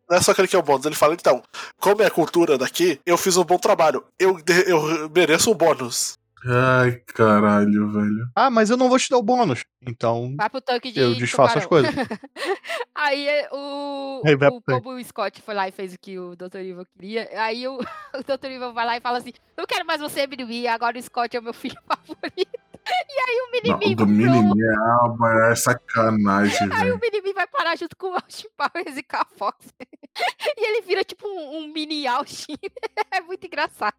[0.09, 0.85] não é- só aquele que é o bônus.
[0.85, 1.41] Ele fala, então,
[1.79, 4.03] como é a cultura daqui, eu fiz um bom trabalho.
[4.19, 4.37] Eu,
[4.67, 6.17] eu mereço um bônus.
[6.47, 8.29] Ai, caralho, velho.
[8.35, 9.63] Ah, mas eu não vou te dar o bônus.
[9.81, 10.99] Então vai pro tanque de.
[10.99, 11.91] eu desfaço as tubarão.
[11.91, 12.07] coisas.
[12.93, 14.83] Aí é, o, Aí o pro tanque.
[14.83, 16.57] como o Scott foi lá e fez o que o Dr.
[16.57, 17.77] Evil queria, aí o,
[18.13, 18.45] o Dr.
[18.45, 21.39] Evil vai lá e fala assim: Não quero mais você, Minimi, agora o Scott é
[21.39, 22.59] o meu filho favorito.
[23.09, 26.95] E aí o Não, Minimi o do vai pro- Minimi é maior sacanagem, Aí velho.
[26.95, 29.67] o Minimi vai parar junto com o Austin Powers e com a Fox.
[30.57, 32.55] E ele vira tipo um, um mini Austin.
[33.11, 33.95] É muito engraçado.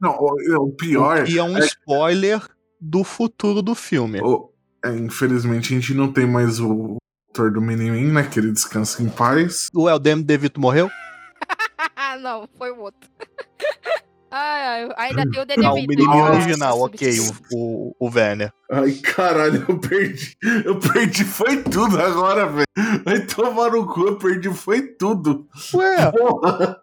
[0.00, 1.28] Não, o, o pior.
[1.28, 2.40] E é um spoiler
[2.80, 4.20] do futuro do filme.
[4.20, 4.50] o-
[4.84, 6.96] é, infelizmente a gente não tem mais o
[7.28, 8.24] autor do Minimin, né?
[8.28, 9.68] Que ele descansa em paz.
[9.74, 10.90] O Eldem DeVito morreu?
[12.20, 13.08] Não, foi o outro.
[14.32, 15.86] Ai, ainda tem o Não, o DDV.
[15.86, 18.50] menino Nossa, original, ok, o, o, o Werner.
[18.70, 20.36] Ai, caralho, eu perdi.
[20.64, 22.66] Eu perdi, foi tudo agora, velho.
[23.04, 25.46] Vai tomar no cu, eu perdi, foi tudo.
[25.74, 26.80] Ué, Porra.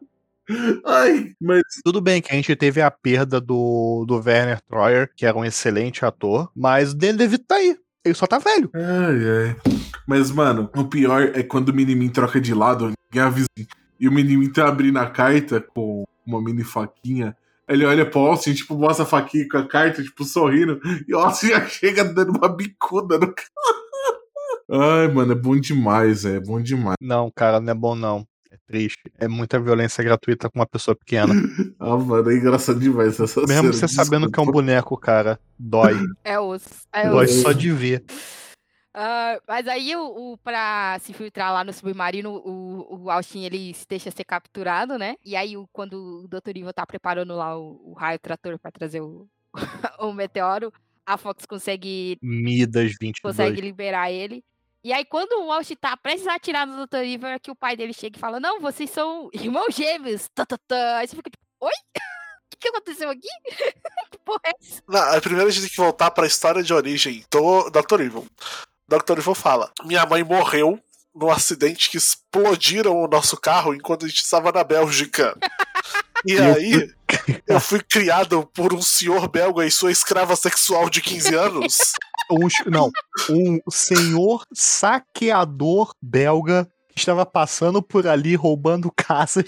[0.85, 5.25] Ai, mas tudo bem que a gente teve a perda do, do Werner Troyer, que
[5.25, 7.77] era um excelente ator, mas o DeVito tá aí.
[8.03, 8.69] Ele só tá velho.
[8.73, 9.55] Ai, ai.
[10.07, 13.47] Mas, mano, o pior é quando o Minimin troca de lado, ninguém avisa.
[13.99, 17.35] E o Minimin tá abrindo a carta com uma mini faquinha.
[17.67, 20.79] Ele olha pro Austin, tipo, mostra a faquinha com a carta, tipo, sorrindo.
[21.07, 23.47] E o Austin já chega dando uma bicuda no cara.
[24.71, 26.95] Ai, mano, é bom demais, é, é bom demais.
[27.01, 28.25] Não, cara, não é bom não.
[28.51, 28.99] É triste.
[29.19, 31.33] É muita violência gratuita com uma pessoa pequena.
[31.81, 34.51] Ah, mano, é engraçado demais essa Mesmo cena, você sabendo que é um desculpa.
[34.51, 35.97] boneco, cara, dói.
[36.25, 36.67] É osso.
[36.91, 37.41] É Dói osso.
[37.41, 38.03] só de ver.
[39.01, 43.73] Ah, mas aí, o, o, pra se filtrar lá no submarino, o, o Austin, ele
[43.73, 45.15] se deixa ser capturado, né?
[45.23, 46.49] E aí, o- quando o Dr.
[46.49, 49.25] Evil tá preparando lá o, o raio trator pra trazer o,
[49.99, 50.73] o meteoro,
[51.05, 53.19] a Fox consegue, Midas 22.
[53.21, 54.43] consegue liberar ele.
[54.83, 56.97] E aí, quando o Austin tá prestes a atirar no Dr.
[56.97, 60.27] Evil, é que o pai dele chega e fala, não, vocês são irmãos gêmeos.
[60.35, 60.97] Tá, tá, tá.
[60.97, 61.71] Aí você fica tipo, oi?
[62.51, 63.27] O que, que aconteceu aqui?
[64.11, 64.81] que porra é essa?
[64.85, 68.01] Não, primeiro a gente tem que voltar pra história de origem do Dr.
[68.01, 68.27] Evil.
[68.89, 69.19] Dr.
[69.19, 70.79] Evil fala: Minha mãe morreu
[71.13, 75.37] num acidente que explodiram o nosso carro enquanto a gente estava na Bélgica.
[76.25, 76.93] E aí,
[77.47, 81.77] eu fui criado por um senhor belga e sua escrava sexual de 15 anos.
[82.31, 82.91] Um, não,
[83.31, 89.45] um senhor saqueador belga que estava passando por ali roubando casas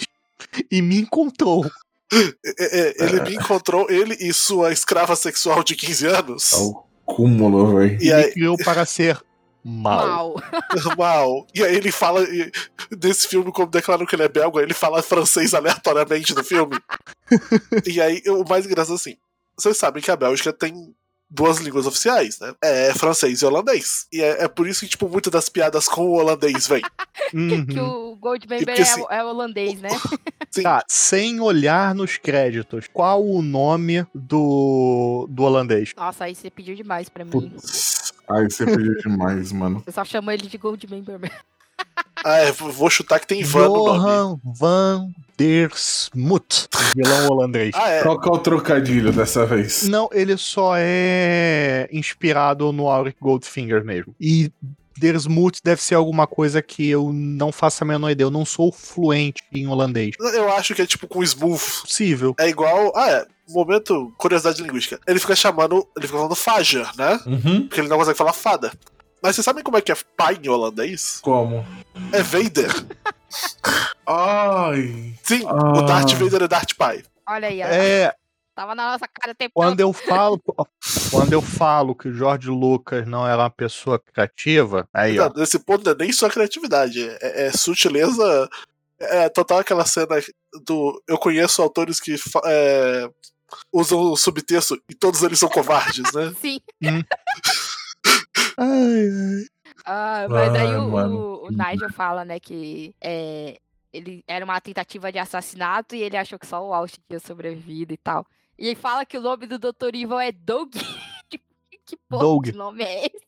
[0.72, 1.70] e me encontrou.
[2.12, 2.24] É,
[2.58, 6.54] é, Ele me encontrou, ele e sua escrava sexual de 15 anos.
[6.54, 8.02] É o cúmulo, velho.
[8.02, 9.22] E aí, criou para ser
[9.64, 10.36] Mal.
[10.36, 10.36] Mal.
[10.98, 11.48] Mal.
[11.54, 12.26] E aí ele fala.
[12.92, 16.80] Desse filme, como declaram que ele é belga, ele fala francês aleatoriamente no filme.
[17.86, 19.18] e aí, o mais engraçado assim.
[19.58, 20.94] Vocês sabem que a Bélgica tem
[21.30, 22.54] duas línguas oficiais, né?
[22.62, 24.06] É francês e holandês.
[24.12, 26.82] E é, é por isso que, tipo, muitas das piadas com o holandês vem.
[27.32, 27.38] Que
[27.80, 28.12] Uhum.
[28.12, 29.90] o Goldmember é, assim, é holandês, né?
[30.50, 30.64] Sim.
[30.64, 35.94] Tá, sem olhar nos créditos, qual o nome do, do holandês?
[35.96, 37.32] Nossa, aí você pediu demais pra mim.
[37.32, 38.01] Putz.
[38.34, 39.84] Ai, você pediu demais, mano.
[39.86, 41.36] Eu só chamo ele de Goldmember mesmo.
[42.24, 44.00] Ah, é, vou chutar que tem Van no nome.
[44.00, 47.72] Johan van der Smoot, vilão holandês.
[47.76, 48.04] Ah, é.
[48.04, 49.88] Qual que é o trocadilho dessa vez?
[49.88, 54.16] Não, ele só é inspirado no Auric Goldfinger mesmo.
[54.20, 54.52] E
[55.02, 58.26] Der Smoot deve ser alguma coisa que eu não faço a menor ideia.
[58.28, 60.16] Eu não sou fluente em holandês.
[60.20, 61.60] Eu acho que é tipo com smooth.
[61.82, 62.36] Possível.
[62.40, 62.94] É igual.
[62.96, 63.26] Ah, é.
[63.50, 65.00] Momento, curiosidade linguística.
[65.08, 65.86] Ele fica chamando.
[65.98, 67.20] Ele fica falando Fager, né?
[67.26, 67.68] Uhum.
[67.68, 68.72] Porque ele não consegue falar fada.
[69.24, 71.20] Mas vocês sabem como é que é pai em holandês?
[71.22, 71.66] Como?
[72.12, 72.72] É Vader.
[74.06, 75.14] Ai.
[75.24, 75.80] Sim, Ah.
[75.80, 77.04] o Darth Vader é Darth Pai.
[77.28, 77.66] Olha aí, ó.
[77.68, 78.14] É,
[78.56, 79.80] tava na nossa cara o tempo quando todo.
[79.82, 80.42] eu falo,
[81.12, 85.40] quando eu falo que o George Lucas não era uma pessoa criativa, aí ó, Então,
[85.42, 88.50] nesse ponto não é nem só criatividade, é, é sutileza.
[89.00, 90.08] É total aquela cena
[90.66, 91.02] do.
[91.08, 93.10] Eu conheço autores que é,
[93.74, 96.32] usam o subtexto e todos eles são covardes, né?
[96.40, 96.62] Sim.
[98.58, 98.68] Ai,
[99.10, 99.46] ai.
[99.86, 101.16] Ah, mas aí Ai, o, mano.
[101.18, 103.58] o- o Nigel fala, né, que é,
[103.92, 107.94] ele era uma tentativa de assassinato e ele achou que só o Austin tinha sobrevivido
[107.94, 108.26] e tal.
[108.62, 109.88] E ele fala que o nome do Dr.
[109.96, 110.76] Evil é Doug.
[111.86, 112.44] que porra Doug.
[112.46, 113.26] de nome é esse?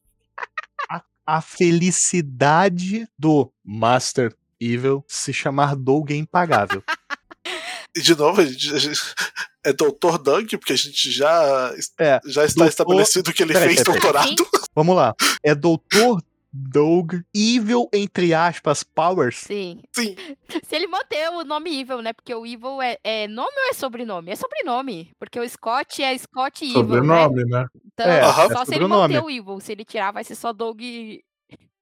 [1.25, 6.84] a felicidade do Master Evil se chamar Doug é impagável.
[7.95, 8.99] E de novo, a gente, a gente-
[9.63, 10.17] é Dr.
[10.19, 13.99] Doug, porque a gente já, É, já está doutor- estabelecido que ele Peraí, fez peraí,
[14.01, 14.47] doutorado.
[14.73, 15.13] Vamos lá.
[15.43, 16.19] É Doutor
[16.54, 19.38] Doug Evil, entre aspas, Powers.
[19.38, 19.82] Sim.
[19.91, 20.16] Sim.
[20.64, 22.14] Se ele manter o nome Evil, né?
[22.14, 24.32] Porque o Evil é, é nome ou é sobrenome?
[24.32, 25.12] É sobrenome.
[25.18, 26.88] Porque o Scott é Scott Evil, né?
[26.88, 27.66] Sobrenome, né?
[27.91, 29.60] Então, É, só é se ele manter o Evil.
[29.60, 30.80] Se ele tirar, vai ser só Doug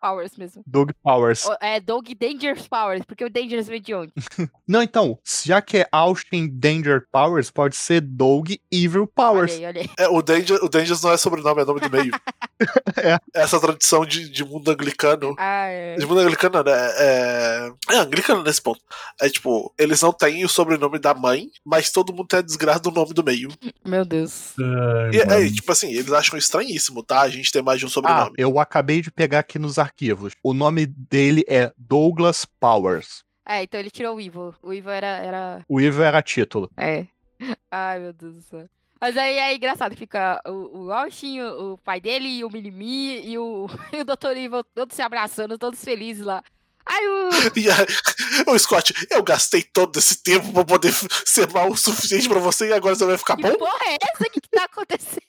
[0.01, 0.63] Powers mesmo.
[0.65, 1.45] Doug Powers.
[1.61, 4.11] É Doug Dangerous Powers, porque o Dangerous veio de onde?
[4.67, 9.51] Não, então, já que é Austin Danger Powers, pode ser Doug Evil Olha Powers.
[9.53, 9.89] aí, olha aí.
[9.99, 12.11] É, o, Danger, o Dangers não é sobrenome, é nome do meio.
[12.95, 13.17] É.
[13.33, 15.33] Essa tradição de, de mundo anglicano.
[15.39, 15.95] Ah, é.
[15.95, 16.71] De mundo anglicano, né?
[16.71, 18.79] É, é anglicano nesse ponto.
[19.19, 22.79] É tipo, eles não têm o sobrenome da mãe, mas todo mundo tem a desgraça
[22.81, 23.49] do nome do meio.
[23.83, 24.53] Meu Deus.
[24.59, 27.21] Ai, E é, tipo assim, eles acham estranhíssimo, tá?
[27.21, 28.33] A gente ter mais de um Ah, sobrenome.
[28.37, 29.90] eu acabei de pegar aqui nos arquivos.
[30.43, 33.23] O nome dele é Douglas Powers.
[33.47, 34.53] É, então ele tirou o Evil.
[34.61, 35.07] O Evil era.
[35.07, 35.65] era...
[35.67, 36.69] O Evil era título.
[36.77, 37.05] É.
[37.71, 38.69] Ai, meu Deus do céu.
[38.99, 43.35] Mas aí é engraçado, fica o, o Austin, o, o pai dele, o Minimi e
[43.35, 44.37] o, e o Dr.
[44.37, 46.43] Evil todos se abraçando, todos felizes lá.
[46.85, 48.51] Aí o.
[48.51, 50.91] Ô Scott, eu gastei todo esse tempo pra poder
[51.25, 53.55] ser mal o suficiente pra você e agora você vai ficar Que bom?
[53.55, 54.23] porra é essa?
[54.23, 55.21] O que, que tá acontecendo?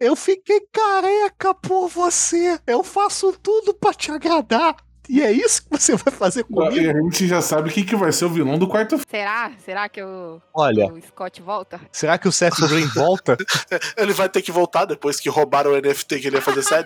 [0.00, 2.58] Eu fiquei careca por você.
[2.66, 4.76] Eu faço tudo pra te agradar.
[5.08, 6.98] E é isso que você vai fazer E comigo?
[6.98, 9.52] a gente já sabe quem que vai ser o vilão do quarto Será?
[9.64, 11.80] Será que o, Olha, o Scott volta?
[11.90, 13.34] será que o Seth Rogen volta?
[13.96, 16.84] Ele vai ter que voltar depois que roubaram o NFT que ele ia fazer série.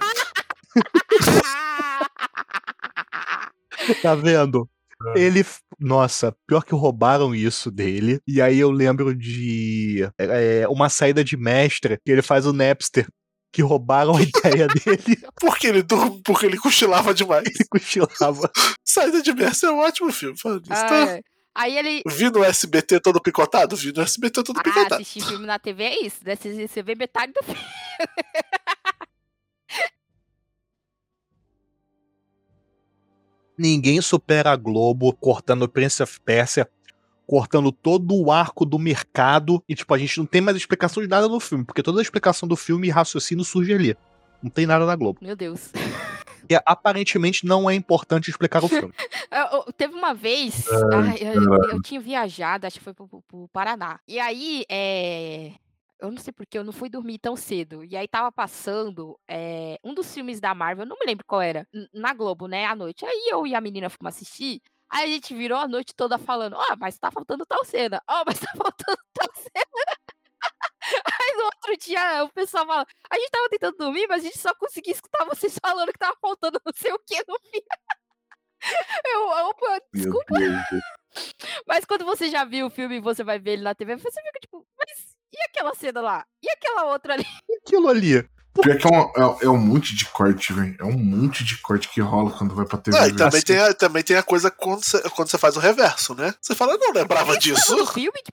[4.01, 4.69] Tá vendo?
[5.17, 5.45] Ele.
[5.79, 8.21] Nossa, pior que roubaram isso dele.
[8.27, 13.07] E aí eu lembro de é, uma saída de mestre que ele faz o Napster.
[13.55, 15.85] Que roubaram a ideia dele Porque ele
[16.25, 17.47] porque ele cochilava demais.
[17.49, 18.51] e cochilava.
[18.83, 20.39] Saída de Mercy é um ótimo filme.
[20.41, 21.21] Falando isso, tá?
[21.55, 22.03] Aí ele.
[22.09, 23.77] Vi no SBT todo picotado?
[23.77, 24.95] Vi no SBT todo Ah, picotado.
[24.95, 26.17] assistir filme na TV é isso.
[26.25, 26.35] né?
[26.35, 27.61] Você você vê metade do filme.
[33.63, 36.69] Ninguém supera a Globo cortando o Prince of Persia,
[37.27, 39.63] cortando todo o arco do mercado.
[39.69, 42.03] E, tipo, a gente não tem mais explicação de nada no filme, porque toda a
[42.03, 43.97] explicação do filme e raciocínio surge ali.
[44.43, 45.21] Não tem nada na Globo.
[45.23, 45.71] Meu Deus.
[46.51, 48.93] E aparentemente não é importante explicar o filme.
[49.31, 53.23] Eu- eu- teve uma vez, ai, eu, eu tinha viajado, acho que foi pro, pro-
[53.23, 54.01] pro Paraná.
[54.09, 55.53] E aí, é,
[56.03, 57.85] eu não sei porque eu não fui dormir tão cedo.
[57.85, 61.41] E aí tava passando é, um dos filmes da Marvel, eu não me lembro qual
[61.41, 63.07] era, na Globo, né, à noite.
[63.07, 64.61] Aí eu e a menina fomos assistir.
[64.91, 68.25] Aí a gente virou a noite toda falando, ó, mas tá faltando tal cena, ó,
[68.27, 69.97] mas tá faltando tal cena.
[71.21, 74.39] Aí no outro dia o pessoal fala, a gente tava tentando dormir, mas a gente
[74.39, 77.67] só conseguia escutar vocês falando que tava faltando não sei o que no filme.
[79.07, 80.35] Eu, opa, desculpa.
[81.67, 84.11] Mas quando você já viu o filme e você vai ver ele na TV, você
[84.11, 86.25] fica tipo, mas e aquela cena lá?
[86.43, 87.27] E aquela outra ali?
[87.65, 88.29] Aquilo ali.
[88.61, 90.77] Pior que é um, é, é um monte de corte, velho.
[90.79, 92.99] É um monte de corte que rola quando vai pra TV.
[92.99, 95.57] Ah, e também Assim, tem, a, também tem a coisa quando você, quando você faz
[95.57, 96.35] o reverso, né?
[96.39, 97.75] Você fala, não lembrava disso.
[97.75, 98.31] No filme, que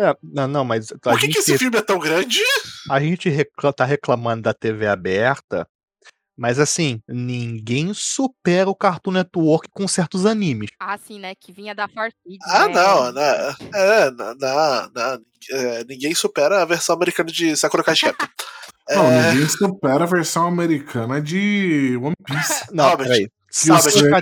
[0.00, 2.40] É, não, não, mas a Por que, gente, que esse filme é tão grande?
[2.90, 5.68] a gente recla- tá reclamando da TV aberta,
[6.38, 10.70] mas assim, ninguém supera o Cartoon Network com certos animes.
[10.78, 11.34] Ah, sim, né?
[11.34, 12.38] Que vinha da Farfeed.
[12.44, 12.74] Ah, né?
[12.74, 13.54] não, né?
[13.74, 15.20] É, não, não, não.
[15.50, 18.28] É, ninguém supera a versão americana de Sakura Card Captor.
[18.90, 22.64] Não, É, ninguém supera a versão americana de One Piece.
[22.72, 23.30] Não, Robert, peraí.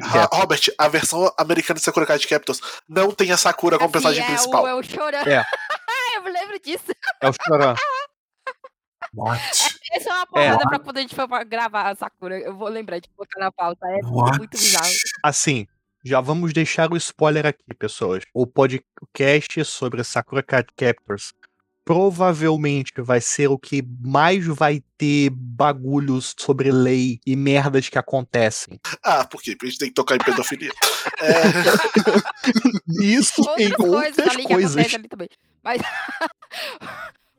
[0.00, 0.40] Captor.
[0.40, 4.24] Robert, a versão americana de Sakura Card Captors não tem a Sakura como Assim, personagem
[4.24, 4.64] é principal.
[4.64, 5.22] O, é o Choran.
[5.24, 5.44] É.
[6.16, 6.84] eu me lembro disso.
[7.20, 7.76] É o Choran.
[9.16, 9.42] What?
[9.92, 12.38] Essa é uma parada pra quando a gente for gravar a Sakura.
[12.38, 13.86] Eu vou lembrar de colocar na pauta.
[13.88, 14.38] É What?
[14.38, 14.92] muito bizarro.
[15.24, 15.66] Assim,
[16.04, 18.22] já vamos deixar o spoiler aqui, pessoas.
[18.34, 21.32] O podcast sobre Sakura Card Captors
[21.84, 28.80] provavelmente vai ser o que mais vai ter bagulhos sobre lei e merdas que acontecem.
[29.04, 29.52] Ah, por quê?
[29.52, 30.72] Porque a gente tem que tocar em pedofilia.
[31.20, 31.42] É,
[33.04, 34.72] Isso em Outras coisas outras ali que coisas.
[34.72, 35.28] acontecem ali também.
[35.62, 35.80] Mas.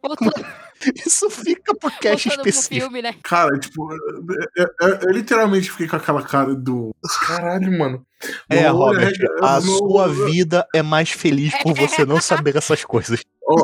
[0.01, 0.31] voltando
[1.05, 2.81] Isso fica pro cast voltando pro específico.
[2.81, 3.15] filme, né?
[3.23, 6.95] Cara, tipo, eu, eu- eu literalmente fiquei com aquela cara do.
[7.25, 8.05] Caralho, mano.
[8.49, 13.21] É, Robert, arrega- a sua vida é mais feliz por você não saber essas coisas.
[13.43, 13.55] Ó,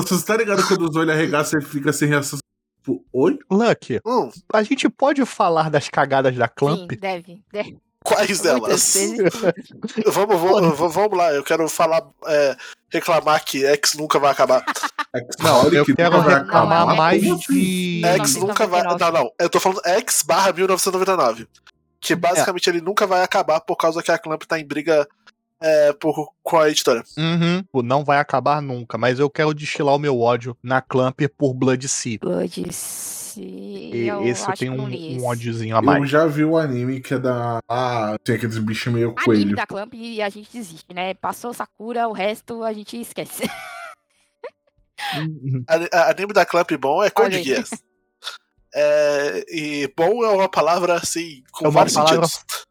[0.00, 2.38] Você tá ligado quando os olhos arregaçam e fica sem reação?
[2.78, 3.38] Tipo, oi?
[3.50, 6.92] Lucky, hum, a gente pode falar das cagadas da Clamp?
[6.92, 7.42] Sim, deve.
[7.52, 7.78] deve.
[8.04, 8.94] Quais delas?
[10.06, 12.56] Vamos, vamos, vamos, lá, eu quero falar, é,
[12.90, 14.64] reclamar que X nunca vai acabar.
[15.40, 18.02] Não, eu Que quero reclamar Não, é mais tudo de.
[18.04, 18.82] X nunca vai.
[18.82, 18.98] 1999.
[18.98, 21.48] Não, não, eu tô falando X barra 1999.
[22.00, 25.08] Que basicamente ele nunca vai acabar por causa que a Clamp tá em briga
[25.66, 27.02] é, por, com a editora.
[27.16, 31.54] Uhum, não vai acabar nunca, mas eu quero destilar o meu ódio na Clamp por
[31.54, 32.18] Blood Sea.
[32.20, 36.10] Blood Sea, E eu esse eu tenho não um, um ódiozinho a Eu mais.
[36.10, 37.60] já vi o anime que é da.
[37.66, 39.56] Ah, tem aqueles bichos meio Anime coelho.
[39.56, 41.14] da Clamp e a gente desiste, né?
[41.14, 43.42] Passou Sakura, o resto a gente esquece.
[45.16, 45.64] Uhum.
[45.68, 47.42] A, a anime da Clamp bom é Code.
[47.42, 47.70] Geass.
[48.74, 52.66] É, e bom é uma palavra assim, com É uma vários palavra sentidos.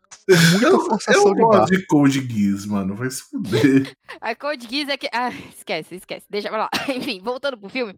[0.51, 1.59] Muita Eu, forçação eu de barra.
[1.59, 2.95] gosto de Code Geass, mano.
[2.95, 3.91] Vai se fuder.
[4.21, 5.09] A Code Geass é que.
[5.13, 6.25] Ah, esquece, esquece.
[6.29, 6.69] Deixa pra lá.
[6.95, 7.95] Enfim, voltando pro filme.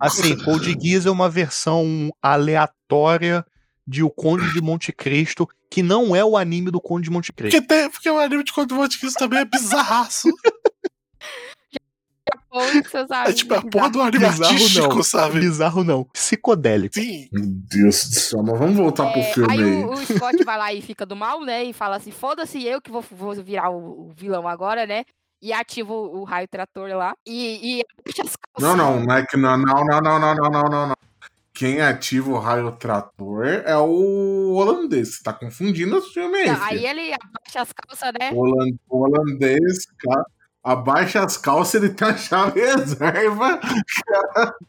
[0.00, 3.44] Assim, Code Geass é uma versão aleatória
[3.86, 7.32] de O Conde de Monte Cristo, que não é o anime do Conde de Monte
[7.32, 7.60] Cristo.
[7.60, 10.28] Porque, tem, porque o anime de Code Geass também é bizarraço.
[12.90, 13.30] Seus amigos.
[13.30, 15.02] É tipo é a porra do ar bizarro, não.
[15.02, 15.40] sabe?
[15.40, 16.04] Bizarro não.
[16.04, 16.94] Psicodélico.
[16.94, 17.28] Sim.
[17.32, 19.62] Meu Deus do céu, mas vamos voltar é, pro filme aí.
[19.62, 19.84] aí.
[19.84, 21.64] O, o, Scott vai lá e fica do mal, né?
[21.64, 25.04] E fala assim: foda-se eu que vou, vou virar o, o vilão agora, né?
[25.42, 28.60] e ativa o, raio trator lá e, e puxa as calças.
[28.60, 30.96] Não, não, não é que não, não, não, não, não, não, não, não.
[31.52, 35.20] Quem ativa o raio trator é o holandês.
[35.20, 36.78] Tá confundindo os filmes aí.
[36.78, 38.30] Aí ele abaixa as calças, né?
[38.32, 40.24] O holandês, cara
[40.62, 43.60] abaixa as calças, ele tem a chave reserva.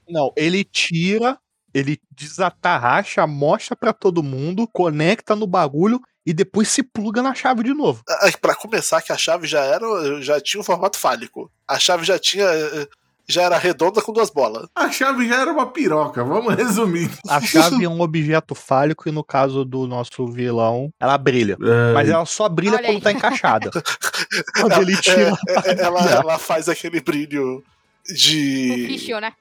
[0.09, 1.37] Não, ele tira,
[1.73, 7.63] ele desatarracha, mostra pra todo mundo, conecta no bagulho e depois se pluga na chave
[7.63, 8.03] de novo.
[8.09, 11.51] Ah, Pra começar, que a chave já era, já tinha um formato fálico.
[11.67, 12.87] A chave já tinha, eh,
[13.27, 14.67] já era redonda com duas bolas.
[14.75, 17.09] A chave já era uma piroca, vamos resumir.
[17.27, 21.57] A chave é um objeto fálico e no caso do nosso vilão, ela brilha.
[21.93, 23.01] Mas ela só brilha Olha quando aí.
[23.01, 23.71] tá encaixada.
[24.59, 25.37] Quando ele É, tira.
[25.65, 27.63] é, ela, ela faz aquele brilho
[28.07, 29.33] de Fiction, né?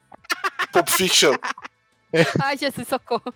[0.72, 1.34] Pulp Fiction.
[2.42, 3.32] Ai, Jesus, socorro.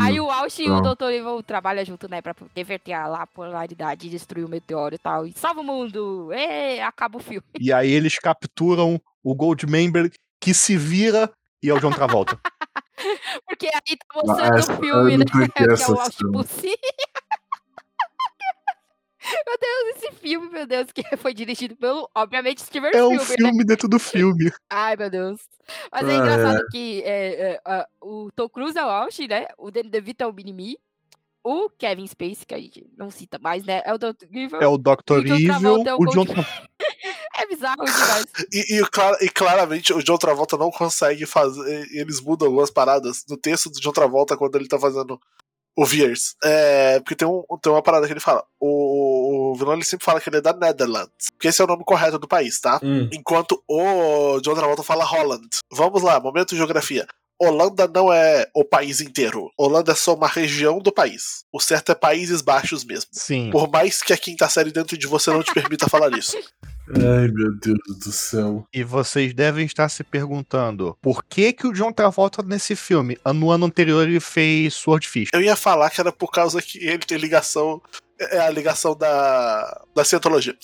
[0.00, 0.80] Aí o Austin e o.
[0.80, 1.10] Dr.
[1.10, 2.20] Evil trabalham junto, né?
[2.20, 5.26] Pra reverter a polaridade, destruir o meteoro e tal.
[5.26, 6.32] E salva o mundo!
[6.32, 7.42] Ê, acaba o filme.
[7.58, 11.30] E aí eles capturam o Goldmember que se vira
[11.62, 12.38] e é o John Travolta.
[13.46, 15.24] Porque aí tá mostrando Ah, o filme, né?
[15.54, 16.32] Que é o Austin.
[16.32, 16.74] Pussy.
[19.46, 23.42] Meu Deus, esse filme, meu Deus, que foi dirigido pelo, obviamente, Steven É um Spielberg,
[23.42, 23.48] né?
[23.48, 24.52] filme dentro do filme.
[24.70, 25.40] Ai, meu Deus.
[25.90, 29.46] Mas é Ah, engraçado que é, é, o Tom Cruise é o Austin, né?
[29.58, 30.78] O Danny DeVito é o Minimi.
[31.42, 33.80] O Kevin Spacey, que a gente não cita mais, né?
[33.84, 34.24] É o Dr.
[34.32, 34.60] Evil.
[34.60, 35.24] É o Dr.
[35.26, 36.24] Evil, é o o John
[37.38, 38.24] É bizarro demais.
[38.52, 41.86] E, e, e claramente o John Travolta não consegue fazer.
[41.92, 45.20] Eles mudam algumas paradas no texto do John Travolta quando ele tá fazendo
[45.76, 46.34] o Viers.
[46.42, 48.42] É, porque tem, um, tem uma parada que ele fala.
[48.58, 51.28] O, o vilão ele sempre fala que ele é da Netherlands.
[51.32, 52.80] Porque esse é o nome correto do país, tá?
[52.82, 53.08] Hum.
[53.12, 55.46] Enquanto o John Travolta fala Holland.
[55.70, 57.06] Vamos lá, momento de geografia.
[57.40, 59.50] Holanda não é o país inteiro.
[59.58, 61.44] Holanda é só uma região do país.
[61.52, 63.10] O certo é Países Baixos mesmo.
[63.12, 63.50] Sim.
[63.50, 66.36] Por mais que a quinta série dentro de você não te permita falar isso.
[66.88, 68.64] Ai, meu Deus do céu.
[68.72, 73.18] E vocês devem estar se perguntando por que que o John Travolta nesse filme?
[73.34, 75.30] No ano anterior ele fez Sword Fish.
[75.32, 77.82] Eu ia falar que era por causa que ele tem ligação.
[78.18, 80.56] É a ligação da, da cientologia.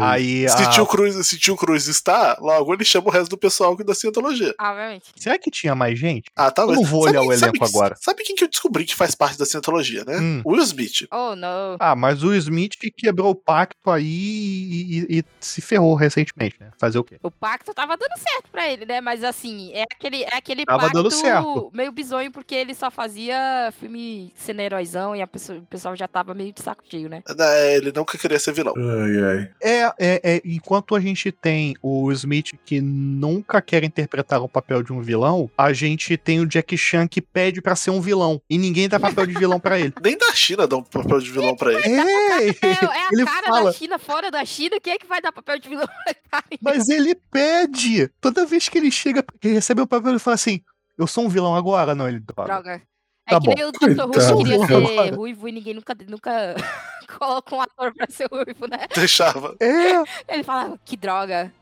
[0.00, 0.70] Ai, Aí Se a...
[0.70, 4.54] tio, Cruz, se tio Cruz está, logo ele chama o resto do pessoal da cientologia.
[4.60, 5.06] Obviamente.
[5.16, 6.30] Será que tinha mais gente?
[6.36, 6.78] Ah, talvez.
[6.78, 7.96] Eu não vou olhar o elenco sabe, agora.
[8.00, 10.18] Sabe quem que eu descobri que faz parte da cientologia, né?
[10.18, 10.42] Hum.
[10.44, 11.06] Will Smith.
[11.12, 11.76] Oh, não.
[11.80, 16.56] Ah, mas o Smith que quebrou o pacto aí e, e- e se ferrou recentemente,
[16.60, 16.70] né?
[16.78, 17.18] Fazer o quê?
[17.22, 19.00] O pacto tava dando certo pra ele, né?
[19.00, 21.70] Mas assim, é aquele, é aquele Tava pacto dando certo.
[21.74, 26.06] meio bizonho, porque ele só fazia filme sendo heróizão e a pessoa- o pessoal já
[26.06, 27.22] tava meio de saco cheio, né?
[27.36, 28.74] né, Ele nunca queria ser vilão.
[28.76, 29.50] ai, ai.
[29.62, 34.82] É, é, é, enquanto a gente tem o Smith que nunca quer interpretar o papel
[34.82, 38.40] de um vilão, a gente tem o Jack Chan que pede pra ser um vilão
[38.48, 39.92] e ninguém dá papel de vilão pra ele.
[40.02, 41.82] Nem da China dá um papel de vilão pra ele.
[41.82, 45.06] É, É, é a ele cara fala, da China fora da China, quem é que
[45.06, 46.44] vai dar papel de vilão pra cara?
[46.60, 48.08] mas ele pede.
[48.20, 50.60] Toda vez que ele chega, que recebe o papel, ele fala assim:
[50.96, 51.94] Eu sou um vilão agora?
[51.94, 52.52] Não, ele droga.
[52.52, 52.82] Droga.
[53.28, 53.54] É Tá que bom.
[53.54, 53.78] nem o Dr.
[53.78, 56.54] Que queria ser ruivo e ninguém nunca, nunca
[57.18, 58.86] coloca um ator pra ser ruivo, né?
[58.94, 59.54] Deixava.
[59.60, 61.52] É, Ele fala, que droga.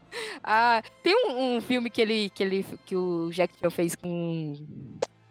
[0.43, 4.55] Ah, tem um, um filme que ele, que ele que o Jack Chan fez com,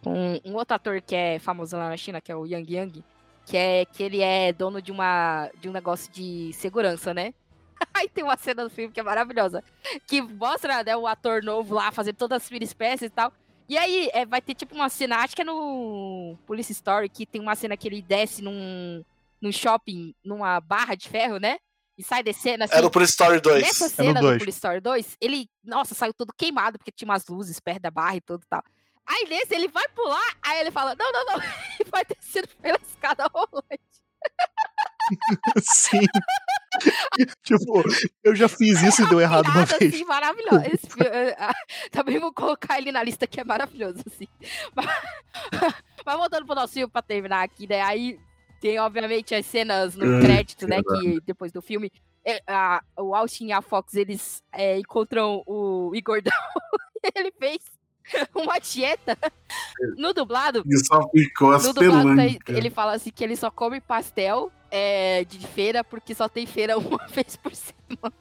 [0.04, 3.04] com um outro ator que é famoso lá na China, que é o Yang Yang,
[3.46, 7.34] que é que ele é dono de uma de um negócio de segurança, né?
[7.96, 9.64] Aí tem uma cena do filme que é maravilhosa,
[10.06, 13.32] que mostra né, o ator novo lá fazendo todas as espécies e tal.
[13.68, 17.26] E aí é, vai ter tipo uma cena, acho que é no Police Story, que
[17.26, 19.04] tem uma cena que ele desce num,
[19.42, 21.58] num shopping, numa barra de ferro, né?
[21.98, 22.76] E sai descendo assim.
[22.76, 23.62] Era o Police Story 2.
[23.62, 24.38] Nessa É no cena do dois.
[24.38, 28.18] Police Story 2, ele, nossa, saiu todo queimado, porque tinha umas luzes perto da barra
[28.18, 28.64] e tudo e tal.
[29.06, 31.36] Aí nesse, ele vai pular, aí ele fala, não, não, não,
[31.80, 33.80] e vai descendo pela escada rolante.
[35.62, 36.02] sim.
[37.44, 37.84] tipo,
[38.24, 39.94] eu já fiz isso e deu errado uma vez.
[39.94, 40.64] assim, maravilhosa.
[40.68, 40.88] Esse
[41.40, 41.54] ah,
[41.92, 44.28] também vou colocar ele na lista, que é maravilhoso, assim.
[44.76, 44.86] Mas,
[46.06, 48.20] mas voltando pro nosso filme, pra terminar aqui, né, aí
[48.62, 51.92] tem, obviamente, as cenas no Ai, crédito, né, que depois do filme,
[52.48, 56.22] a- o Austin e a Fox, eles eh, encontram o Igor
[57.16, 57.58] ele fez
[58.34, 59.18] uma dieta
[59.98, 60.64] no dublado.
[60.66, 62.40] E só ficou No dublado, astelante.
[62.48, 66.78] ele fala assim que ele só come pastel é, de feira porque só tem feira
[66.80, 68.14] uma vez por semana.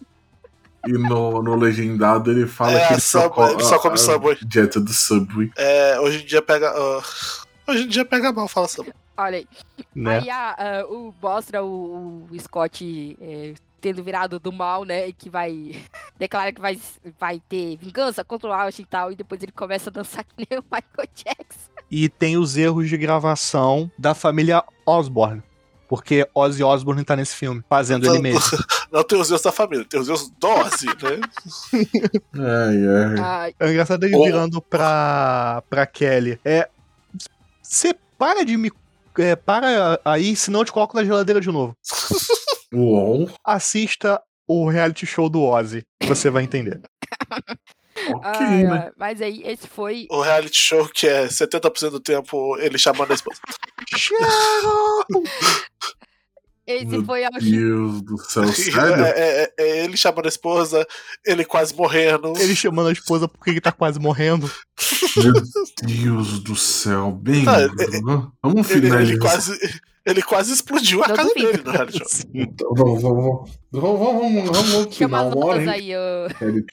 [0.86, 3.78] E no, no legendado ele fala É, que a ele só, Subway- ele só a-
[3.80, 4.38] come a Subway.
[4.46, 5.50] Dieta do Subway.
[5.56, 6.70] É, hoje em dia pega.
[6.70, 7.02] ah,
[7.68, 8.82] hoje em dia pega mal, fala assim.
[9.16, 9.48] Olha aí.
[9.94, 10.18] Né?
[10.18, 15.08] Aí a- a- o, mostra o, o Scott é, tendo virado do mal, né?
[15.08, 15.82] E que vai.
[16.18, 16.78] Declara que vai,
[17.18, 19.10] vai ter vingança contra o Austin e tal.
[19.10, 21.70] E depois ele começa a dançar que nem o Michael Jackson.
[21.90, 25.42] E tem os erros de gravação da família Osborne.
[25.94, 28.40] Porque Ozzy Osbourne tá nesse filme, fazendo ele mesmo.
[28.90, 31.20] Não tem os Deus da família, tem os Deus do Ozzy, né?
[32.34, 33.20] Ai, ai.
[33.20, 34.24] Ai, É engraçado ele Oh.
[34.24, 36.40] virando pra, pra Kelly.
[36.44, 36.68] É.
[37.62, 38.72] Você para de me.
[39.18, 41.76] É, para aí, senão eu te coloco na geladeira de novo.
[42.72, 43.30] Uou.
[43.44, 45.84] Assista o reality show do Ozzy.
[46.02, 46.80] Você vai entender.
[48.08, 48.90] Ok, ai, né?
[48.96, 50.06] Mas aí, esse foi.
[50.10, 53.40] O reality show que é 70% do tempo ele chamando a esposa.
[56.66, 57.50] Esse Meu foi Austin.
[57.50, 59.04] Deus do céu, É, sério?
[59.04, 60.86] é- é ele chamando a esposa,
[61.26, 62.32] ele quase morrendo.
[62.38, 64.50] Ele chamando a esposa porque ele tá quase morrendo.
[65.16, 65.32] Meu
[65.82, 67.44] Deus do céu, bem.
[67.46, 67.68] Ah,
[68.42, 69.18] Vamos Ele, ele finalizar.
[69.18, 71.62] quase, ele quase explodiu a Não casa dele.
[72.06, 72.24] Sim.
[72.34, 75.28] Então, Vamos, vamos, vamos, vamos, vamos, vamos Chama final.
[75.28, 75.90] as Uma hora aí,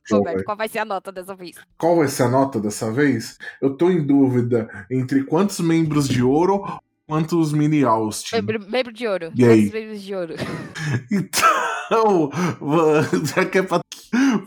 [0.10, 0.44] Roberto.
[0.46, 1.56] Qual vai ser a nota dessa vez?
[1.78, 3.38] Qual vai ser a nota dessa vez?
[3.62, 6.64] Eu tô em dúvida entre quantos membros de ouro,
[7.12, 8.38] quantos mini Austin.
[8.70, 9.34] Membro, de ouro.
[9.36, 9.70] E aí?
[9.70, 10.36] Quantos membros de ouro?
[11.12, 12.30] Então,
[13.36, 13.82] já que é pra...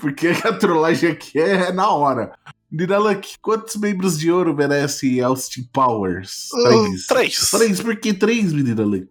[0.00, 2.32] porque a trollagem aqui é na hora.
[2.72, 6.48] Niraluk, quantos membros de ouro merece Austin Powers?
[6.48, 7.06] Três.
[7.06, 7.50] Três.
[7.50, 9.10] Três, por que três, Niraluk?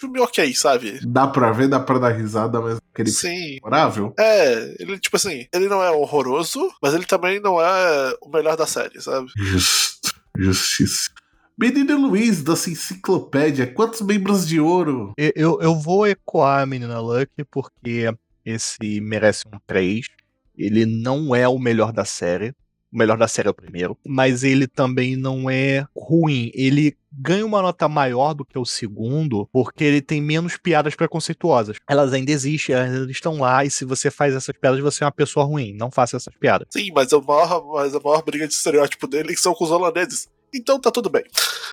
[0.00, 0.98] Filme ok, sabe?
[1.06, 3.56] Dá pra ver, dá pra dar risada, mas aquele Sim.
[3.56, 4.14] memorável.
[4.18, 8.56] É, ele, tipo assim, ele não é horroroso, mas ele também não é o melhor
[8.56, 9.28] da série, sabe?
[9.36, 11.10] Justo, justiça.
[11.58, 15.14] Menino Luiz, da enciclopédia, quantos membros de ouro?
[15.16, 20.06] Eu, eu, eu vou ecoar a menina Lucky porque esse merece um 3.
[20.54, 22.50] Ele não é o melhor da série.
[22.92, 23.96] O melhor da série é o primeiro.
[24.06, 26.50] Mas ele também não é ruim.
[26.52, 31.78] Ele ganha uma nota maior do que o segundo, porque ele tem menos piadas preconceituosas.
[31.88, 35.06] Elas ainda existem, elas ainda estão lá, e se você faz essas piadas, você é
[35.06, 35.74] uma pessoa ruim.
[35.74, 36.68] Não faça essas piadas.
[36.70, 40.28] Sim, mas a maior, mas a maior briga de estereótipo dele são com os holandeses.
[40.54, 41.24] Então tá tudo bem.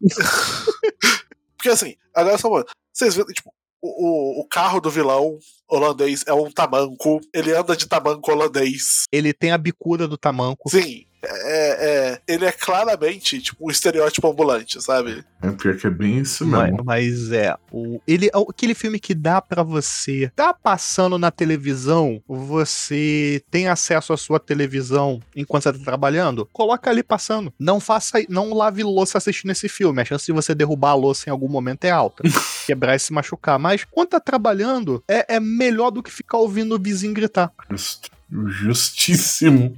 [1.57, 2.65] porque assim, agora só uma.
[2.91, 5.37] Vocês viram, tipo, o, o, carro do vilão
[5.67, 7.19] holandês é um tamanco.
[7.33, 9.05] Ele anda de tamanco holandês.
[9.11, 10.69] Ele tem a bicuda do tamanco.
[10.69, 11.05] Sim.
[11.25, 15.23] É, é, ele é claramente tipo um estereótipo ambulante, sabe?
[15.41, 16.83] É pior que é bem isso mesmo.
[16.83, 20.31] Mas, mas é, o, ele, é aquele filme que dá para você.
[20.35, 26.89] Tá passando na televisão, você tem acesso à sua televisão enquanto você tá trabalhando, coloca
[26.89, 27.53] ali passando.
[27.59, 30.01] Não faça, não lave louça assistindo esse filme.
[30.01, 32.23] A chance de você derrubar a louça em algum momento é alta.
[32.65, 33.57] Quebrar e se machucar.
[33.59, 37.51] Mas quando tá trabalhando, é, é melhor do que ficar ouvindo o vizinho gritar.
[37.69, 38.09] Just,
[38.47, 39.77] justíssimo.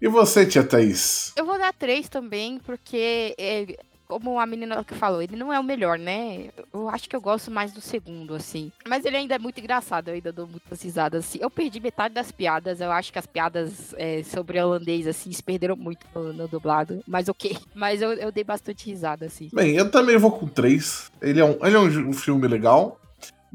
[0.00, 1.32] E você, tia Thaís?
[1.36, 5.58] Eu vou dar três também, porque, é, como a menina que falou, ele não é
[5.58, 6.50] o melhor, né?
[6.72, 8.70] Eu acho que eu gosto mais do segundo, assim.
[8.86, 11.38] Mas ele ainda é muito engraçado, eu ainda dou muitas risadas, assim.
[11.40, 15.42] Eu perdi metade das piadas, eu acho que as piadas é, sobre holandês, assim, se
[15.42, 17.02] perderam muito no, no dublado.
[17.06, 17.56] Mas ok.
[17.74, 19.48] Mas eu, eu, dei bastante risada, assim.
[19.52, 21.10] Bem, eu também vou com três.
[21.20, 23.00] Ele é um, ele é um filme legal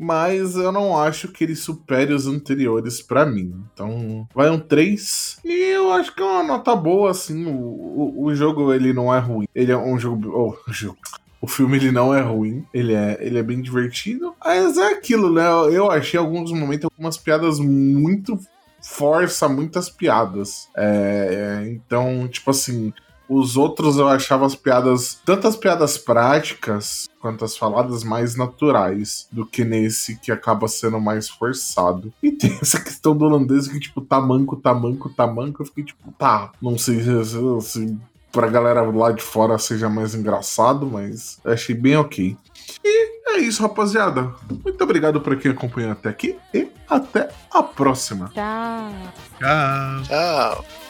[0.01, 3.53] mas eu não acho que ele supere os anteriores para mim.
[3.71, 5.37] Então, vai um 3.
[5.45, 7.45] E eu acho que é uma nota boa, assim.
[7.45, 9.47] O, o, o jogo, ele não é ruim.
[9.53, 10.31] Ele é um jogo...
[10.33, 10.97] Oh, jogo.
[11.39, 14.35] O filme ele não é ruim, ele é, ele é bem divertido.
[14.43, 15.43] Mas é aquilo, né?
[15.71, 18.39] Eu achei alguns momentos algumas piadas muito
[18.81, 20.67] força muitas piadas.
[20.75, 22.91] É, então, tipo assim,
[23.31, 29.25] os outros eu achava as piadas, tanto as piadas práticas quanto as faladas mais naturais
[29.31, 32.11] do que nesse que acaba sendo mais forçado.
[32.21, 35.61] E tem essa questão do holandês que, tipo, tamanco, tamanco, tamanco.
[35.61, 37.97] Eu fiquei tipo, tá, não sei se, se
[38.33, 42.35] pra galera lá de fora seja mais engraçado, mas achei bem ok.
[42.83, 44.33] E é isso, rapaziada.
[44.61, 48.29] Muito obrigado por quem acompanhou até aqui e até a próxima.
[48.33, 48.91] Tchau.
[49.39, 50.03] Tchau.
[50.03, 50.80] Tchau.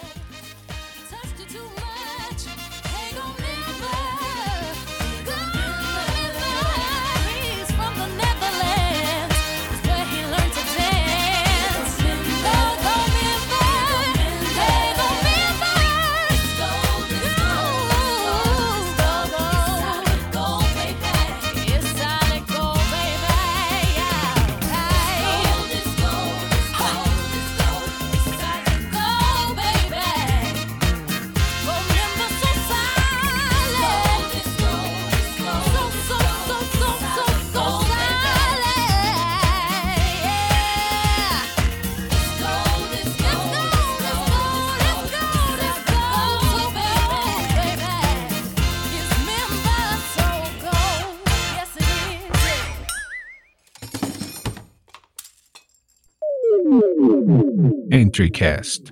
[58.30, 58.92] Cast.